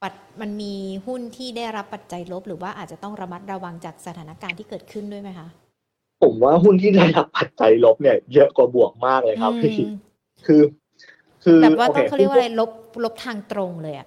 [0.05, 0.75] ปัจมันมี
[1.07, 5.49] หุ้นที่ได้รับปัจจัยลบ หรือว่าอาจจะต้องระมัดระวังจากสถานการณ์ที่เกิดขึ้นด้วยไหมคะ
[6.23, 9.95] ผมว่าหุ้นที่ได้รับปัจจัยลบเนี่ย เยอะกว่าบวกมากเลยครับพี่อืม
[10.47, 10.63] คือ
[11.45, 12.71] คือแบบว่าโต้องเขาเรียกว่าอะไรลบ
[13.05, 14.07] ลบทางตรงเลยอะ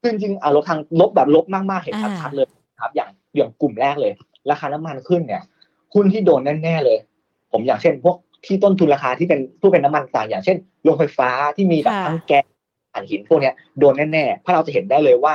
[0.00, 2.46] คือจริงๆอะลบทางลบแบบลบมากๆเห็นอ่าชัดๆเลย
[2.80, 4.12] ครับ อย่างอย่างกลุ่มแรกเลย
[4.50, 5.42] ราคาน้ำมันขึ้นเนี่ย
[5.94, 6.98] หุ้นที่โดนแน่ๆเลย
[7.52, 12.44] ผมอย่างเช่น พวกที่ต้นทุนราคาที่เป็นผู้เป็นน้ำมันต่างอย่างเช่นโรงไฟฟ้าที่มีแบบค่ะทั้งแก๊ส
[12.92, 15.34] ถ่านหินพวกเนี้ยโดนแน่ๆเพราะเราจะเห็นได้เลยว่า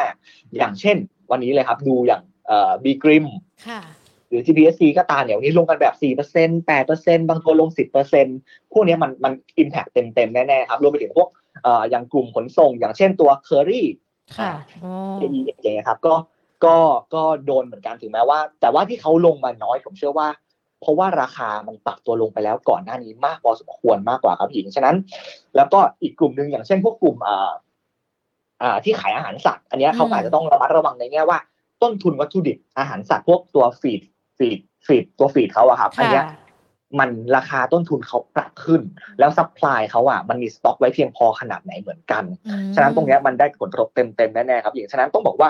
[0.55, 0.97] อย่างเช่น
[1.31, 3.25] วันนี้เลยครับ ดูอย่างเอ่อบีกริม
[3.67, 3.81] ค่ะ
[4.29, 5.95] หรือ GPSC ก็ตามเนี่ยวันนี้ลงกันแบบ
[6.33, 7.69] 4% 8%บางตัวลง
[8.21, 11.29] 10%พวกเนี้ยมันมัน impact เต็มๆ แน่ๆครับรวมไปถึงพวก
[11.63, 13.83] เอ่ออย่างกลุ่มขนส่ง อย่างเช่นตัว Curry
[14.37, 14.51] ค่ะ
[14.83, 14.91] อ๋อ
[15.21, 16.13] AE อย่างเงี้ยครับก็
[16.65, 16.77] ก็
[17.13, 20.27] ก็โดนเหมือนกันถึงแม้ว่า แต่ว่าที่เขาลงมาน้อยผมเชื่อว่า
[20.85, 24.95] เพราะว่าราคามันปรับตัวลงไปแล้วก่อนหน้านี้มากพอสมควรมากกว่าครับหญิงฉะนั้น
[25.55, 27.51] แล้วก็อีกกลุ่มหนึ่งอย่างเช่นพวกกลุ่มอ่า
[28.61, 31.39] อ่าที่ขายอาหารสัตว์ อันเนี้ยเขาก็อาจจะต้องระมัดระวังในแง่ว่า
[31.81, 34.01] ต้นทุนวัตถุดิบอาหารสัตว์พวกตัว feed
[34.37, 36.25] feed feed ตัว feed เขาอะครับอันค่ะเนี้ย
[36.99, 38.81] มันราคาต้นทุนเขาปรับขึ้น
[39.19, 45.49] แล้ว supply เขาอะมันมีสต็อกไว้เพียงพอขนาดไหนเหมือนกันอืมฉะนั้นตรงเนี้ยมันได้ผลกระทบเต็มๆแน่ๆครับอย่างฉะนั้นต้องบอกว่า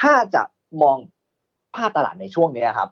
[0.00, 0.42] ถ้าจะ
[0.82, 0.96] มอง
[1.76, 2.88] ภาพตลาดในช่วงเนี้ยครับ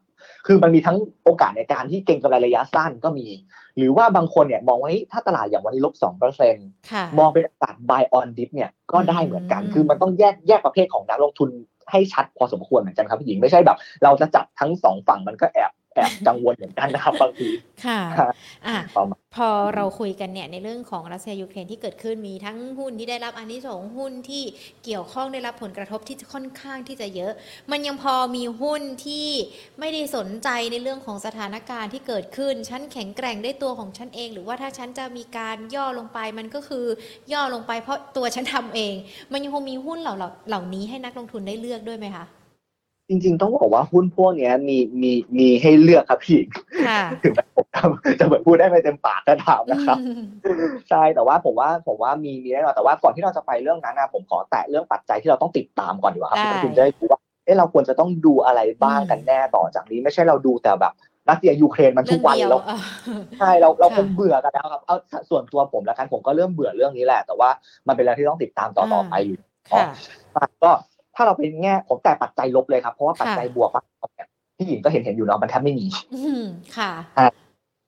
[0.46, 3.28] คือมันมีทั้งโอกาสในการที่เก็งกำไรระยะสั้นก็มี
[3.76, 6.56] หรือว่าบางคนเนี่ยมองว่าเฮ้ยถ้าตลาดอย่างวันนี้ลบสองเปอร์เซ็น
[6.92, 11.48] ค่ะมองเป็นโอกาส buy on dip เนี่ยก็ได้เหมือนกันอืมคือมันต้องแยกแยกประเภทของนักลงทุน
[11.90, 17.48] ให้ชัดพอสมควรเหมือนกันครับพี่หญิงไม่ใช่แบบ เราจะจับทั้งสองฝั่งมันก็แอบ แอบกังวลเหมือนกันนะครับบางที
[17.84, 18.34] ค่ะครับ
[18.66, 24.42] อะประมาณพอเราคุยกันเนี่ยในเรื่องของรัสเซียยูเครนที่เกิดขึ้นมีทั้งหุ้นที่ได้รับอันนี้สงส์หุ้นที่
[24.84, 27.32] เกี่ยวข้องได้รับผลกระทบที่ค่อนข้างที่จะเยอะ
[27.70, 29.28] มันยังพอมีหุ้นที่
[29.80, 36.86] ไม่ได้สนใจในเรื่องของสถานการณ์ที่เกิดขึ้นฉันแข็งแกร่งได้ตัวของฉันเอง หรือว่าถ้าฉันจะมีการย่อลงไปมันก็คือ
[37.32, 38.94] ย่อลงไปเพราะตัวฉันทำเอง
[39.32, 40.14] มันยังคงมีหุ้นเหล่า
[40.48, 42.26] เหล่านี้ให้นักลงทุนได้เลือกด้วยไหมคะ
[43.08, 46.48] จริง ๆ ต้องบอกว่าหุ้นพวกเนี้ยมีมีมีให้เลือกครับพี่หญิง
[46.88, 47.80] ค่ะถึงแม้ผมจะ
[48.20, 49.98] จะเหมือนพูดได้ไม่เต็มปากก็ตามนะครับ
[50.90, 60.92] ใช่แต่ว่าผมว่าผมว่ามีมีแน่นอนแต่ว่าก่อนที่เราจะไปเรื่องนั้นนะผมขอแตะเรื่องปัจจัยที่เราต้องติดตามก่อนดีกว่าครับได้คุณจะได้รู้ว่าเอ๊ะเราควรจะต้องดูอะไรบ้างกันแน่ต่อจากนี้ ไม่ใช่เราดูแต่แบบ
[61.28, 62.78] รัสเซียยูเครนมันทุเรื่อกงวันเดียวเราเออ
[63.38, 64.96] ใช่เราเราค่ะคงเบื่อกันแล้วครับเอา
[65.30, 67.50] ส่วนตัวผมแล้วกันผมก็เริ่มเบื่อเรื่องนี้แหละ แต่ว่า
[67.86, 69.38] มันเป็นอะไรที่ต้องติดตามต่อต่อไปอยู่
[69.70, 69.84] ค่ะ
[70.64, 70.70] ก็
[71.14, 73.82] ถ้าเราเป็นแง่ผมแต่ปัจจัยลบเลยครับ เพราะว่าปัจจัยค่ะบวกอะ
[74.14, 76.44] เนี่ยพี่หญิงก็เห็นเห็นอยู่เนาะมันแทบไม่มีอืม
[76.76, 76.92] ค่ะ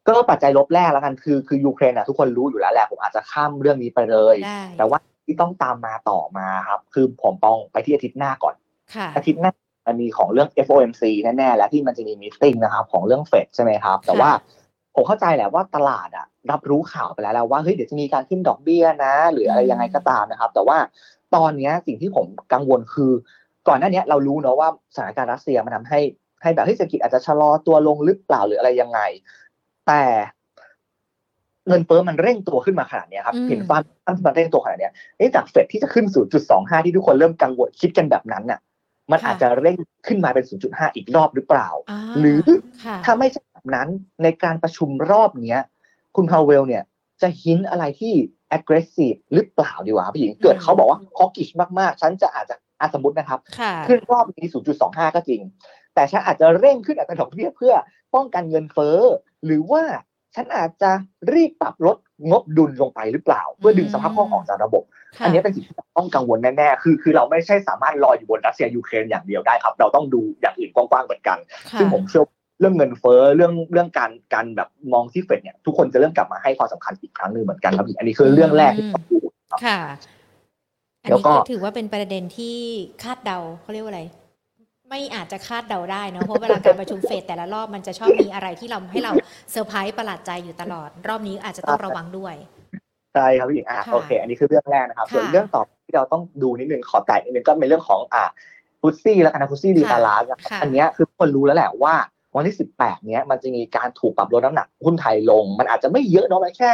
[0.09, 8.55] ก็ปัจจัยลบแรกแล้วกันคือคือยูเครนอะทุกคนรู้อยู่แล้วแหละผมอาจจะข้ามเรื่องนี้ไปเลยได้แต่ว่าที่ต้องตามมาต่อมาครับ คือผมปองไปที่อาทิตย์หน้าก่อน
[8.95, 9.53] ค่ะอาทิตย์หน้า
[9.89, 14.31] มันมีของเรื่อง FOMC แน่ๆแล้วที่มันจะมีมีติ้งนะครับของเรื่องเฟดใช่ไหมครับ แต่ว่า
[14.95, 20.79] ผมเข้าใจแหละว่าตลาดอะรับรู้ข่าวไปแล้วแหละว่าเฮ้ยเดี๋ยวจะมีการขึ้นดอกเบี้ยนะ หรืออะไรยังไงก็ตามนะครับ แต่ว่า
[21.37, 23.13] ตอนเนี้ยสิ่งที่ผมกังวลคือ
[23.69, 26.01] ก่อนหน้าเนี้ยเรารู้เนอะว่าสถานการณ์รัสเซียมันทำให้
[26.43, 29.01] ให้แบบเฮ้ยเศรษฐกิจอาจจะชะลอตัวลงหรือเปล่าหรืออะไรยังไง
[29.87, 30.03] แต่
[31.69, 33.77] เงินเฟ้อมันเร่งตัวขึ้นมาขนาดเนี้ยครับอืมเห็นฟ้า
[34.27, 36.07] มันเร่งตัวขนาดเนี้ยเอ๊ะจากเฟดที่จะขึ้น
[36.45, 38.61] 0.25 ที่ทุกคนเริ่มกังวลคิดกันแบบนั้นน่ะ
[39.11, 42.43] มันอาจจะเร่งขึ้นมาเป็น 0.5 อีกรอบหรือเปล่าาหรือ
[42.85, 43.89] ค่ะถ้าไม่ใช่แบบนั้น
[44.23, 45.63] ในการประชุมรอบเนี้ย
[46.17, 46.83] คุณพาวเวลเนี่ย
[47.23, 48.15] จะหินอะไรที่
[48.57, 54.47] aggressive หรือเปล่าดีกว่าพี่หญิงเกิดเขาบอกว่า hawkish มากๆ ฉันจะอาจจะอาสมมตินะครับค่ะขึ้นรอบนี้
[54.81, 55.41] 0.25 ก็จริง
[55.95, 57.75] แต่ฉันอาจจะเร่งขึ้นอัตราดอกเบี้ยเพื่อ
[58.15, 58.99] ป้องกันเงินเฟ้อ
[59.45, 59.83] หรือว่า
[60.35, 60.91] ฉันอาจจะ
[61.33, 61.97] รีบปรับลด
[62.31, 64.85] งบดุลลงไปหรือเปล่า เพื่อดึงสภาพคล่องออกจากระบบ
[65.19, 71.39] ค่ะอันนี้เป็นสิ่งที่ต้องกังวลแน่ๆ คือคือเราไม่ใช่สามารถรออยู่บนรัสเซียยูเครนอย่างเดียวได้ครับ เราต้องดูอย่างอื่นกว้างๆเหมือนกัน
[71.71, 72.25] ค่ะซึ่งผมเชื่อ
[72.61, 79.19] เรื่องเงินเฟ้อเรื่องเรื่องการการแบบมองที่เฟดเนี่ยทุกคนจะเริ่มกลับมาให้ความสำคัญอีกครั้งหนึ่งเหมือนกันครับพี่อันนี้คือเรื่องแรกที่ต้องดู
[79.51, 79.81] ครับค่ะ
[81.03, 82.59] อันแล้วนี้ก็ก็ถือว่าเป็นประเด็นที่
[83.03, 84.03] คาดเดาเขาเรียกว่าอะไร
[84.89, 89.13] ไม่อาจจะคาดเดาได้เนอะเพราะเวลาการประชุมเฟดแต่ละรอบมันจะชอบมีอะไรที่เราให้เรา
[89.53, 92.35] เซอร์ไพรส์ประหลาดใจอยู่ตลอด รอบนี้อาจจะต้องระวังด้วย
[93.15, 98.25] ใช่ครับพี่หญิงอะค่ะโอเค อันนี้คือเรื่องแรกนะครับค่ะส่วนเรื่องต่อที่เราต้องดูนิดนึงขอแตะนิดนึงก็เป็นเรื่องของอ่า
[98.81, 101.95] FTSE แล้วกันนะ FTSE re ค่ะ balance นะครับค่ะอันเนี้ยคือทุกคนรู้แล้วแหละว่า
[102.37, 106.71] วันที่ 18เนี้ยมันจะมีการถูกปรับลดน้ำหนักหุ้นไทยลง มันอาจจะไม่เยอะเนาะมันแค่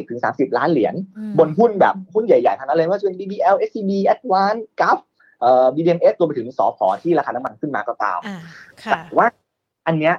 [0.00, 4.98] 20ถึง30 ล้านเหรียญอืมบนหุ้นแบบหุ้นใหญ่ๆทั้งนั้นเลยว่าจะเป็น BBL SCB Advance GAF
[5.40, 8.38] เอ่อ BDMs รวมไปถึงสอพอที่ราคาน้ำมันขึ้นมาก็ตามอ่า
[8.90, 9.26] แต่ค่ะว่า
[9.86, 10.14] อันเนี้ย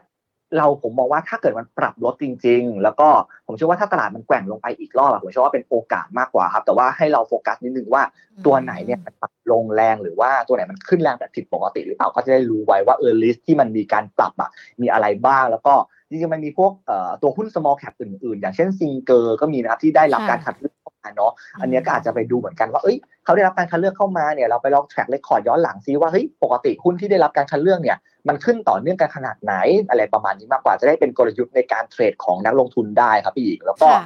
[0.58, 3.10] เราผมมองว่าถ้าเกิดมันปรับลดจริง ๆ แล้วก็
[3.48, 8.04] ผมเชื่อว่าถ้าตลาดมันแกว่งลงไปอีกรอบอะผมเชื่อว่าเป็นโอกาสมากกว่าครับ แต่ว่าให้เราโฟกัสนิดนึงว่า
[8.46, 14.50] ตัวไหนเนี่ยมันปรับลงแรงหรือว่าตัวไหนมันขึ้นแรงแบบผิดปกติหรือเปล่าก็จะได้รู้ไว้ว่าเออลิสที่มันมีการปรับอะ
[14.82, 15.74] มีอะไรบ้างแล้วก็
[16.16, 27.98] จริงๆมันมีพวกเอ่อตัวหุ้น small cap อื่นๆ อย่างเช่นซิงเกอร์ก็มีนะครับที่ได้รับค่ะการคัดเลือกเข้ามาเนาะอันเนี้ยก็อาจจะไปดูเหมือนกันว่าเอ้ยเขาได้รับการคัดเลือกเข้ามาเนี่ยเราไปลอง track record ย้อนหลังซิว่าเฮ้ยปกติหุ้นที่ได้รับการคัดเลือกเนี่ย
[28.28, 29.54] มันขึ้นต่อเนื่องกันขนาดไหน
[29.90, 34.04] อะไรประมาณนี้มากกว่าจะได้เป็นกลยุทธ์ในการเทรดของนักลงทุนได้ครับพี่หญิงแล้วก็ค่ะ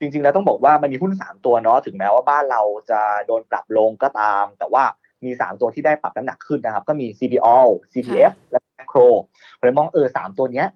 [0.00, 4.84] จริงๆแล้วต้องบอกว่ามันมีหุ้นสามตัวเนาะถึงแม้ว่าบ้านเราจะโดนปรับลงก็ตาม แต่ว่า
[5.24, 7.58] มีสามตัวที่ได้ปรับน้ำหนักขึ้นนะครับ ก็มี CPO
[7.92, 9.08] CPF และ Macro
[9.58, 10.66] ผมเลยมองเออสามตัวเนี้ย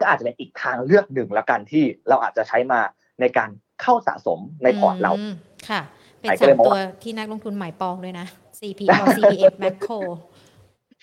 [0.00, 2.80] ก็อาจจะเป็นอีกทางเลือกหนึ่งละกันที่เราอาจจะใช้มา
[3.20, 3.50] ในการ
[3.82, 5.32] เข้าสะสมในพอร์ตเราม
[5.70, 5.80] ค่ะ
[6.20, 8.26] เป็นใครก็สาเลยมมองตัวว่าที่นักลงทุนหมายปองด้วยนะ
[8.58, 10.00] CPO CPF Macro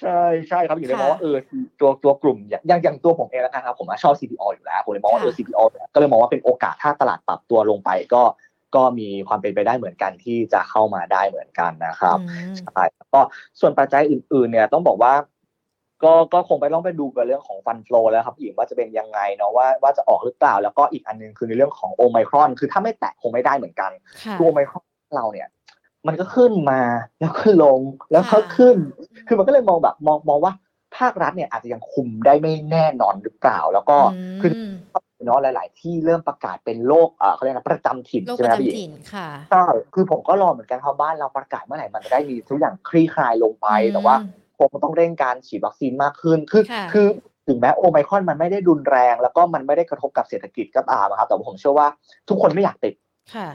[0.02, 1.38] ใช่ใช่ครับอยู่เลยมค่ะองว่าเออ
[1.80, 8.24] ตัวตัวกลุ่มอย่างอย่างอย่างตัวผมเองแล้วกันครับผมอะชอบ CPO อยู่แล้วผมเลยมองว่าเออค่ะ CPO เนี่ยก็เลยมองว่าเป็นโอกาสถ้าตลาดปรับตัวลงไปก็
[8.76, 13.20] ก็มีความเป็นไปได้เหมือนกันที่จะเข้ามาได้เหมือนกันนะครับอืมใช่แล้วก็
[13.60, 15.14] ส่วนปัจจัยอื่นๆเนี่ยต้องบอกว่า
[16.04, 23.92] ก็ก็คงไปต้องไปดูกับเรื่องของฟันฟลอแล้วครับหญิงว่าจะเป็นยังไงเนาะว่าว่าจะออกหรือเปล่า แล้วก็อีกอันหนึงคือในเรื่องของโอไมครอน คือถ้าไม่แตะคงไม่ได้เหมือนกัน
[24.24, 24.84] ค่ะตัวโอไมครอน
[25.16, 25.48] เราเนี่ย
[26.08, 26.82] มันก็ขึ้นมา
[27.20, 27.80] แล้วก็ลง
[28.12, 28.78] แล้วก็ค่ะขึ้น
[29.28, 30.54] คือมันก็เลยมองแบบมองมองว่า
[30.98, 33.98] ภาครัฐเนี่ยอาจจะยังคุมได้ไม่แน่นอนหรือเปล่า แล้วก็
[34.42, 34.52] คือ
[35.18, 44.16] มเนาะหลาย ๆ ที่เริ่มประกาศเป็นโรคเอ่อเขาเรียกนะประจำถิ่นโรคใช่ปไหมระครับพี่จำถิ่นค่ะใช่คือผมก็รอเหมือนกันครับบ้านเราประกาศเมื่อไหร่มันจะได้มีทุกอย่างคลี่คลายลงไปแต่ว่า
[44.58, 47.08] คงต้องเร่งการฉีดวัคซีนมากขึ้น คือค่ะคือ
[47.48, 51.88] ถึงแม้โอไมครอนมันไม่ได้รุนแรง แล้วก็มันไม่ได้กระทบกับเศรษฐกิจก็ตามอะครับ แต่ว่าผมเชื่อว่า
[52.30, 52.94] ทุกคนไม่อยากติด
[53.36, 53.48] ค่ะ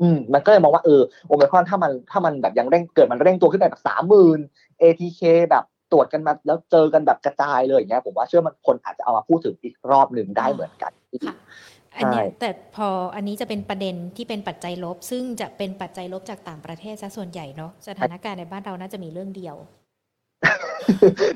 [0.00, 4.40] อืม มันก็เลยมองว่าเออโอไมครอนถ้ามันถ้ามันแบบยังเร่งเกิดมันเร่งตัวขึ้นไปแบบสามหมื่น
[4.82, 10.92] ATK แบบตรวจกันมาแล้วเจอกันแบบกระจายเลยอย่างเงี้ยผมว่าเชื่อมันคนอาจจะเอามาพูดถึงอีกรอบหนึ่งได้เหมือนกัน
[11.26, 11.34] ค่ะ
[11.96, 19.56] อันเนี้ยใช่แต่พออันนี้จะเป็นประเด็นที่เป็นปัจจัยลบ ซึ่งจะเป็นปัจจัยลบจากต่างประเทศซะส่วนใหญ่เนาะสถานการณ์ในบ้านเราน่าจะมีเรื่องเดียว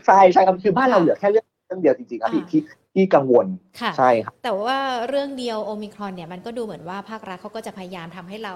[0.07, 2.63] ใช่ใช่ครับคือบ้านเราเหลือแค่เรื่องเรื่องเดียวจริงๆครับพี่อ่าที่
[2.95, 3.47] ที่กังวล
[3.81, 8.55] ค่ะใช่ครับแต่ว่าเรื่องเดียวโอมิครอนเนี่ยมันก็ดูเหมือนว่าภาครัฐเขาก็จะพยายามทำให้เรา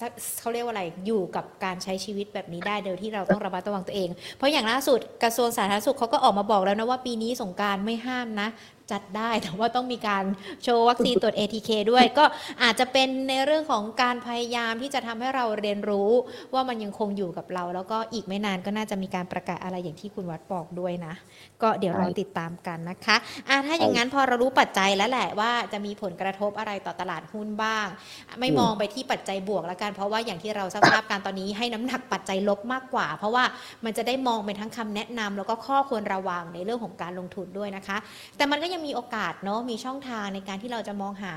[0.00, 8.48] สักเขาเรียกว่าอะไรอยู่กับการใช้ชีวิตแบบนี้ได้โดยที่เราต้องระมัดระวังตัวเอง เพราะอย่างล่าสุดกระทรวงสาธารณสุขเขาก็ออกมาบอกแล้วนะว่าปีนี้สงกรารไม่ห้ามนะ
[8.92, 10.24] จัดได้แต่ว่าต้องมีการ
[10.62, 12.24] โชว์วัคซีนตรวจ ATK ด้วย ก็
[12.62, 16.10] อาจจะเป็นในเรื่องของการพยายามที่จะทำให้เราเรียนรู้
[16.54, 21.14] ว่ามันยังคงอยู่กับเรา แล้วก็อีกไม่นานก็น่าจะมีการประกาศอะไรอย่างที่คุณวัดบอกด้วยนะ
[21.62, 23.16] ก็เดี๋ยวเราติดตามกันนะคะ
[23.48, 27.86] อะถ้าอย่างนั้นพอเรารู้ปัจจัยแล้วแหละว่าจะมีผลกระทบอะไรต่อตลาดหุ้นบ้าง
[28.40, 33.44] ไม่อืมมองไปที่ปัจจัยบวกแล้วกัน เพราะว่าอย่างที่เราทราบๆกันตอนนี้ให้น้ำหนักปัจจัยลบมากกว่า เพราะว่า
[33.84, 37.96] มันจะได้มองเป็นทั้งคำแนะนำแล้วก็ข้อควรระวังในเรื่องของการลงทุนด้วยนะคะ
[38.36, 41.34] แต่มันก็ยังมีโอกาสเนาะมีช่องทางในการที่เราจะมองหา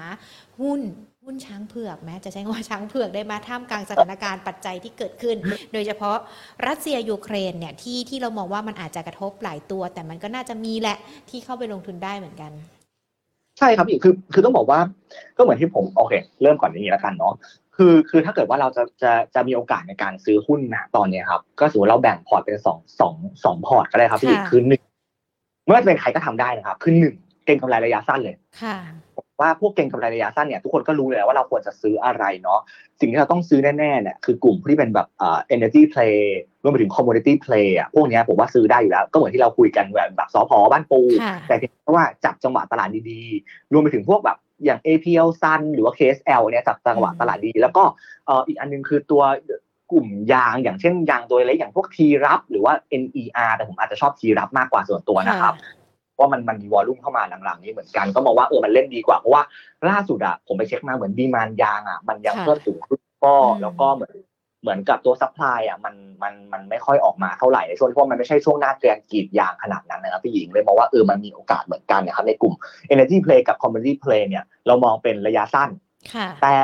[0.62, 0.82] หุ้น
[1.26, 5.38] หุ้นช้างเผือกแม้จะใช้คำว่าช้างเผือกได้มาท่ามกลางสถานการณ์ปัจจัยที่เกิดขึ้น
[5.74, 6.18] โดยเฉพาะ
[6.68, 10.98] รัสเซียยูเครนเนี่ยที่ที่เรามองว่ามันอาจจะกระทบหลายตัว แต่มันก็น่าจะมีแหละ
[11.30, 12.52] ที่เข้าไปลงทุนได้เหมือนกัน
[13.60, 14.80] ใช่ครับพี่คือคือต้องบอกว่า
[15.38, 17.34] ก็เหมือนที่ผมโอเค เริ่มก่อนอย่างนี้แล้วกันเนาะ
[17.76, 24.82] คือคือถ้าเกิดว่าเราจะจะจะมีโอกาสในการซื้อหุ้นนะตอนเนี้ยครับ ก็สมมติเราแบ่งพอร์ตเป็นสองสองสองพอร์ตก็ได้ครับพี่ค่ะคือหนึ่ง
[25.66, 28.78] ไม่ว่าจะเป็นใครก็ทำได้นะครับ คือหนึ่งเก็งกำไรระยะสั้นเลยค่ะ
[29.40, 32.60] ว่าพวกเก็งกำไรระยะสั้นเนี่ยทุกคนก็รู้เลยว่าเราควรจะซื้ออะไรเนาะ
[33.00, 36.16] สิ่งที่เราต้องซื้อแน่ๆเนี่ยคือกลุ่มที่เป็นแบบเอ่อ energy play
[36.64, 47.84] รวมไปถึง commodity play อะพวกเนี้ยผมว่าซื้อได้อยู่แล้ว ก็เหมือนที่เราคุยกันแบบแบบสพบ้านปู ค่ะ แต่เพียงแค่ว่าจับจังหวะตลาดดีๆ รวมไปถึงพวกแบบอย่าง APL ซันหรือว่า KSL เนี่ยจับจังหวะอืมตลาดดี แล้วก็
[48.26, 49.24] เอ่ออีกอันหนึงคือตัว
[49.92, 55.54] กลุ่มยางอย่างเช่นยางตัวเล็กอย่างพวก TRUBB หรือว่า NER แต่ผมอาจจะชอบ T รับมากกว่าส่วนตัวนะครับ
[56.20, 59.44] ว่ามันมันมี volume เข้ามาหลังๆนี้เหมือนกันก็มองว่าเออมันเล่นดีกว่าเพราะว่า
[59.90, 64.14] ล่าสุดอะผมไปเช็คมาเหมือน demand ยางอะมันยังค่ะเพิ่มสูงขึ้นก็อืมแล้วก็เหมือน
[64.62, 72.54] เหมือนกับตัว supply อะมันมันมันไม่ค่อยออกมาเท่าไหร่ในช่วงที่ว่ามันไม่ใช่ช่วงหน้าแกรนกรีดยางขนาดนั้นนะครับพี่หญิงเลยมองว่าเออมันมีโอกาสเหมือนกันนะครับในกลุ่ม
[72.94, 75.70] Energy Play กับ Commodity Play เนี่ยเรามองเป็นระยะสั้น
[76.14, 76.56] ค่ะแต่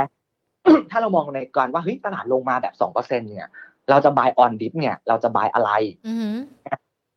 [0.91, 3.47] ถ้าเรามองในการว่าเฮ้ยตลาดลงมาแบบสองเปอร์เซ็นเนี่ย
[3.89, 5.71] เราจะ buy on dip เนี่ย เราจะ buy อะไร
[6.07, 6.35] อือหือ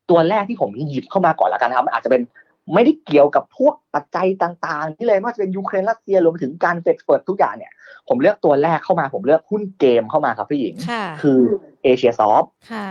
[0.09, 2.21] ตัวแรกที่ผมหยิบเข้ามาก่อนละกันนะครับมันอาจจะเป็น
[2.73, 7.71] ไม่ได้เกี่ยวกับพวกปัจจัยต่างๆที่เลยไม่ว่าจะเป็นยูเครนรัสเซียรวมไปถึงการเฟดเปิดทุกอย่างเนี่ย
[8.07, 11.39] ผมเลือกตัวแรกเข้ามา ผมเลือกหุ้นเกมเข้ามาครับพี่หญิงค่ะคือ
[11.83, 12.87] Asiasoft ค่ะ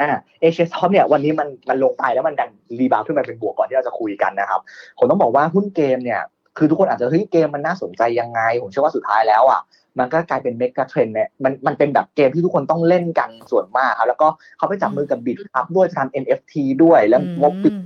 [0.00, 0.08] อ่า
[0.40, 4.60] Asiasoft เนี่ยวันนี้มันมันลงไปแล้วมันดัน rebound ขึ้นมาเป็นบวกก่อนที่เราจะคุยกันนะครับ
[4.98, 6.20] ผมต้องบอกว่าหุ้นเกมเนี่ย
[6.58, 9.60] คือทุกคนอาจจะเฮ้ยเกมมันน่าสนใจยังไง ผมเชื่อว่าสุดท้ายแล้วอะ
[9.98, 14.28] มันก็กลายเป็นเมกะเทรนเนี่ยมันมันเป็นแบบเกมที่ทุกคนต้องเล่นกันส่วนมากครับแล้วก็
[14.58, 17.84] เขาไปจับมือกับบิตครับด้วยจะทำ NFT ด้วยแล้วงบปิดอืม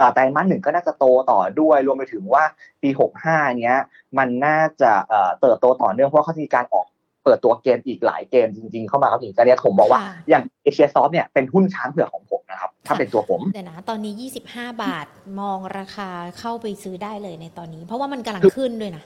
[0.00, 2.44] อ่าไตรมาสหนึ่งก็น่าจะโตต่อด้วย รวมไปถึงว่า
[2.82, 2.90] ปี
[3.24, 3.78] 65 เนี้ย
[4.18, 6.86] มันน่าจะเอ่อเติบโตต่อเนื่องเพราะเขาจะมีการออก
[7.24, 15.06] เปิดตัวเกมอีกหลายเกมจริง ๆ เข้ามาครับถึงตอนนี้ยผมบอกว่าค่ะอย่างเอเชียซอฟเนี่ยเป็นหุ้นช้างเผือกของผมนะครับ ถ้าเป็นตัวผมเดี๋ยวนะ ตอนนี้ 25 บาท
[15.40, 19.02] มองราคาเข้าไปซื้อได้เลยในตอนนี้ เพราะว่ามันกำลังขึ้นด้วยนะ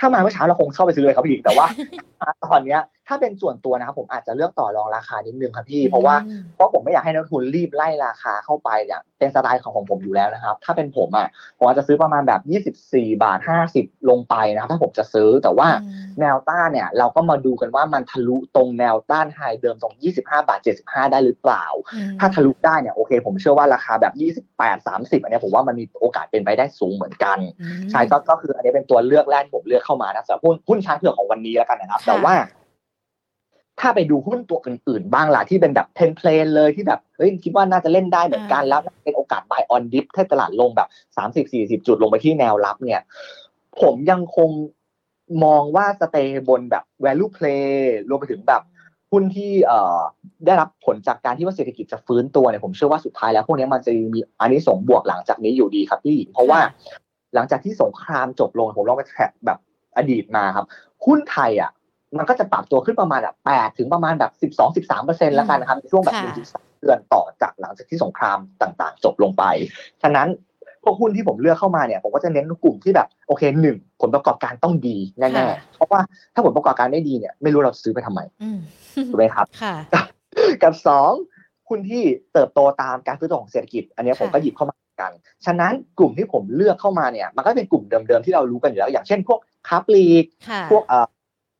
[0.00, 1.66] ถ้ามาเมื่อเช้าเราคงเข้าไปซื้อเลยครับพี่แต่ว่า
[2.44, 2.80] ตอนเนี้ย
[3.10, 12.40] ถ้าเป็นส่วนตัวนะครับผมอาจจะเลือกต่อรองราคานิดนึงครับพี่เพราะว่าอืมเพราะผมไม่อยากให้นักลงทุนรีบไล่ราคาเข้าไปเนี่ยเป็นสไตล์ของของผมอยู่แล้วนะครับ ถ้าเป็นผมอะผมอาจจะซื้อประมาณแบบ
[12.86, 13.38] 24 บาท
[13.74, 32.34] 50 ลงไปนะครับถ้าผมจะซื้อแต่ว่าอืมแนวต้านเนี่ย เราก็มาดูกันว่ามันทะลุตรงแนวต้านไฮเดิมตรง 25 บาท 75 ได้หรือเปล่าอืมถ้าทะลุได้เนี่ยโอเค ผมเชื่อว่าราคาแบบ 28 30 อันเนี้ยผมว่ามันมีโอกาสเป็นไปได้สูงเหมือนกันอืมใช่ก็ก็คืออันนี้เป็นตัวเลือกแรกที่ผมเลือกเข้ามานะสำหรับหุ้นหุ้นช้างเผือกของวันนี้แล้วกันนะครับค่ะแต่ว่า
[33.80, 40.88] ถ้าไปดูหุ้นตัวอื่นๆ บ้างล่ะที่เป็นแบบเพนเพลนเลยที่แบบเฮ้ยคิดว่าน่าจะเล่นได้เหมือนกันแล้วเป็นโอกาส buy on dip ถ้าตลาดลงแบบ
[41.46, 43.00] 30 40จุดลงไปที่แนวรับเนี่ย
[43.80, 44.50] ผมยังคง
[45.44, 47.68] มองว่าสเตย์บนแบบ value play
[48.08, 48.62] รวมไปถึงแบบ
[49.12, 50.00] หุ้นที่เอ่อ
[50.46, 56.60] ได้รับผลจากการที่ว่าเศรษฐกิจจะฟื้นตัวเนี่ยผมเชื่อว่าสุดท้ายแล้วพวกนี้มันจะมีอันนี้ส่งส์บวกหลังจากนี้อยู่ดีครับพี่หญิงเพราะว่า
[57.34, 59.58] หลังจากที่สงครามจบลงผมลองไปแทร็กแบบ
[59.96, 60.66] อดีตมาครับ
[61.04, 61.70] หุ้นไทยอะ
[62.18, 69.44] มันก็จะปรับตัวขึ้นประมาณแบบแปดถึงประมาณแบบสิบสองสิบสามเปอร์เซ็นต์แล้วกันนะครับในช่วงแบบหค่ะนึ่งถึงสามเดือนต่อจากหลังจากที่สงครามต่างๆ จบลงไป
[70.02, 70.28] ฉะนั้น
[70.84, 76.00] พวกหุ้นที่ผมเลือกเข้ามาเนี่ยผมก็จะเน้นกลุ่มที่แบบโอเคหนึ่งผลประกอบการต้องดีแน่ค่ะๆเพราะว่า
[76.34, 78.58] ถ้าผลประกอบการไม่ดีเนี่ย ไม่รู้เราซื้อไปทำไมอืม
[79.10, 79.74] ถูกไหมครับค่ะ
[80.62, 81.12] กับสอง
[81.68, 85.12] หุ้นที่เติบโตตามการฟื้นตัวของเศรษฐกิจ อันเนี้ยผมค่ะก็หยิบเข้ามาเหมือนกัน
[85.46, 91.06] ฉะนั้นกลุ่มที่ผมเลือกเข้ามาเนี่ย มันก็เป็นกลุ่มเดิมๆที่เรารู้กันอยู่แล้ว อย่างเช่นพวกค้าปลีกค่ะพวกเอ่อ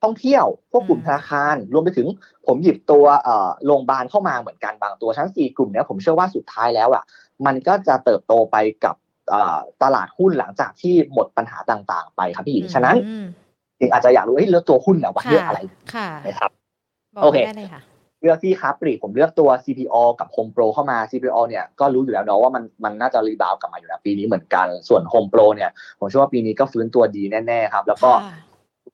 [0.02, 2.06] ท่องเที่ยว พวกกลุ่มอืมธนาคาร รวมไปถึง
[2.46, 7.04] ผมหยิบตัวเอ่อโรงพยาบาลเข้ามาเหมือนกันบางตัวทั้งสี่กลุ่มเนี้ยผมเชื่อว่าสุดท้ายแล้วอะ
[7.46, 8.96] มันก็จะเติบโตไปกับ
[9.30, 13.26] เอ่อตลาดหุ้นหลังจากที่หมดปัญหาต่างๆ ไปครับพี่หญิง ฉะนั้นอืม
[13.78, 15.60] หญิงอาจจะอยากรู้เฮ้ยแล้วตัวหุ้นเนี่ยว่าค่ะเลือกอะไร
[15.94, 16.50] ค่ะนะครับ
[17.14, 17.82] บอกโอเคได้เลยค่ะ
[18.22, 28.49] เลือกที่ค้าปลีกผมเลือกตัว CPO กับ Home Pro เข้ามา CPO เนี่ยก็รู้อยู่แล้วเนาะว่ามันมันน่าจะ rebound กลับมาอยู่แล้วปีนี้เหมือนกัน ส่วน Home Pro เนี่ยผมเชื่อว่าปีนี้ก็ฟื้นตัวดีแน่ๆครับ แล้วก็ค่ะ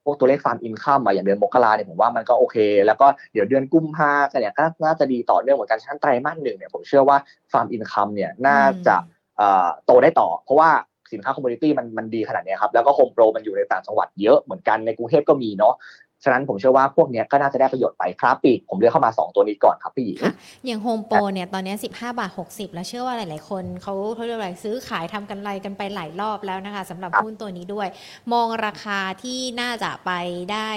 [0.07, 7.17] พวกตัวเลข farm income อย่างเดือนมกราเนี่ยผมว่ามันก็โอเค แล้วก็เดี๋ยวเดือนกุมภาพันธ์เนี่ยก็น่าจะดีต่อเนื่องเหมือนกันฉะนั้นไตรมาสหนึ่งเนี่ยผมเชื่อว่า
[7.53, 8.97] farm income เนี่ยน่าจะ
[9.37, 10.71] เอ่อโตได้ต่อ เพราะว่า
[11.13, 15.75] สินค้า commodity มันมันดีขนาดเนี้ยครับแล้วก็โฮมโปรมันอยู่ในต่างจังหวัดเยอะเหมือนกันในกรุงเทพก็มีเนาะ
[16.25, 20.35] ฉะนั้นผมเชื่อว่าพวกเนี้ยก็น่าจะได้ประโยชน์ไปครับปลีกผมเลือกเข้ามาสองตัวนี้ก่อนครับพี่หญิงค่ะ
[20.67, 27.89] อย่างโฮมโปรเนี่ยตอนนี้ 15 บาท 60 แล้วเชื่อว่าหลาย ๆ คนเขาเขาเรียกอะไรซื้อขายทำกันไรกันไปหลายรอบแล้วนะคะสำหรับครับหุ้นตัวนี้ด้วย
[28.33, 30.11] มองราคาที่น่าจะไป
[30.53, 30.69] ได้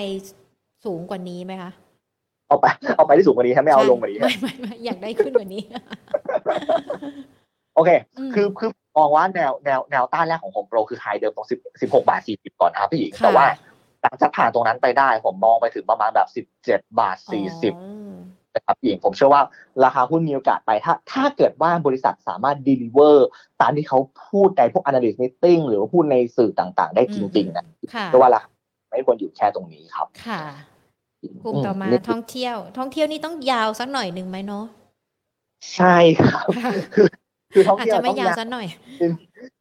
[0.86, 1.72] สูงกว่านี้ไหมคะ
[2.48, 5.64] เอาไปเอาไปที่สูงกว่านี้ครับไม่เอาลงกว่านี้ใช่ไม่ไม่ไม่อยากได้ขึ้นกว่านี้
[7.76, 7.90] โอเค
[8.30, 13.46] มคือคือมองว่าแนวแนวแนวต้านแรกของโฮมโปรคือไฮเดิมตรงสิบสิบหกบาทสี่สิบก่อนนะครับพี่หญิงค่ะแต่ว่า
[14.04, 18.18] หลังจากผ่านตรงนั้นไปได้ ผมมองไปถึงประมาณแบบสิบเจ็ดบาทสี่สิบอ๋อ
[18.56, 19.44] นะครับพี่หญิงผมเชื่อว่า
[19.84, 23.16] ราคาหุ้นมีโอกาสไปถ้า ถ้าเกิดว่าบริษัทสามารถ deliver
[23.62, 28.50] ตามที่เขาพูดในพวก analyst meeting หรือว่าพูดในสื่อต่างๆ ได้จริงๆนะค่ะเพราะว่าราคา
[28.92, 30.42] ไม่ควรอยู่แค่ตรงนี้ครับ ค่ะ
[31.44, 34.66] กลุ่มต่อมานี่ท่องเที่ยว ท่องเที่ยวนี่ต้องยาวสักหน่อยหนึ่งไหมเนาะ
[35.76, 37.08] ใช่ครับค่ะคือ
[37.54, 38.68] คือท่องอาจเที่ยวจะไม่ต้องยาวยาวสักหน่อย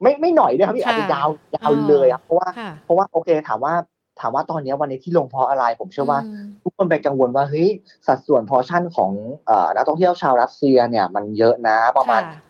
[0.03, 3.75] ไม่ไม่หน่อยด้วยครับพี่ค่ะอาจจะยาวยาวอ๋อเลยครับเพราะว่าค่ะเพราะว่าโอเคถามว่า
[4.21, 7.69] ถามว่าตอนนี้วันนี้ที่ลงเพราะอะไร ผมเชื่อว่ามทุกคนไปกังวลว่าเฮ้ย
[8.07, 9.13] สัดส่วนพอชั่นของ
[9.47, 12.41] เอ่อนักท่องเที่ยวชาวรัสเซียเนี่ย มันเยอะนะประมาณค่ะ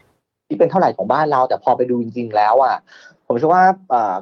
[0.49, 2.77] ที่เป็นเท่าไหร่ของบ้านเรา แต่พอไปดูจริง ๆ แล้วอะ
[3.27, 4.15] ผมเชื่อว่าเอ่อ